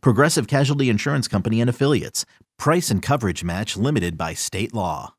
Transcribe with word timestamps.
Progressive 0.00 0.46
Casualty 0.46 0.88
Insurance 0.88 1.28
Company 1.28 1.60
and 1.60 1.70
Affiliates. 1.70 2.24
Price 2.58 2.90
and 2.90 3.02
coverage 3.02 3.44
match 3.44 3.76
limited 3.76 4.16
by 4.16 4.34
state 4.34 4.72
law. 4.74 5.14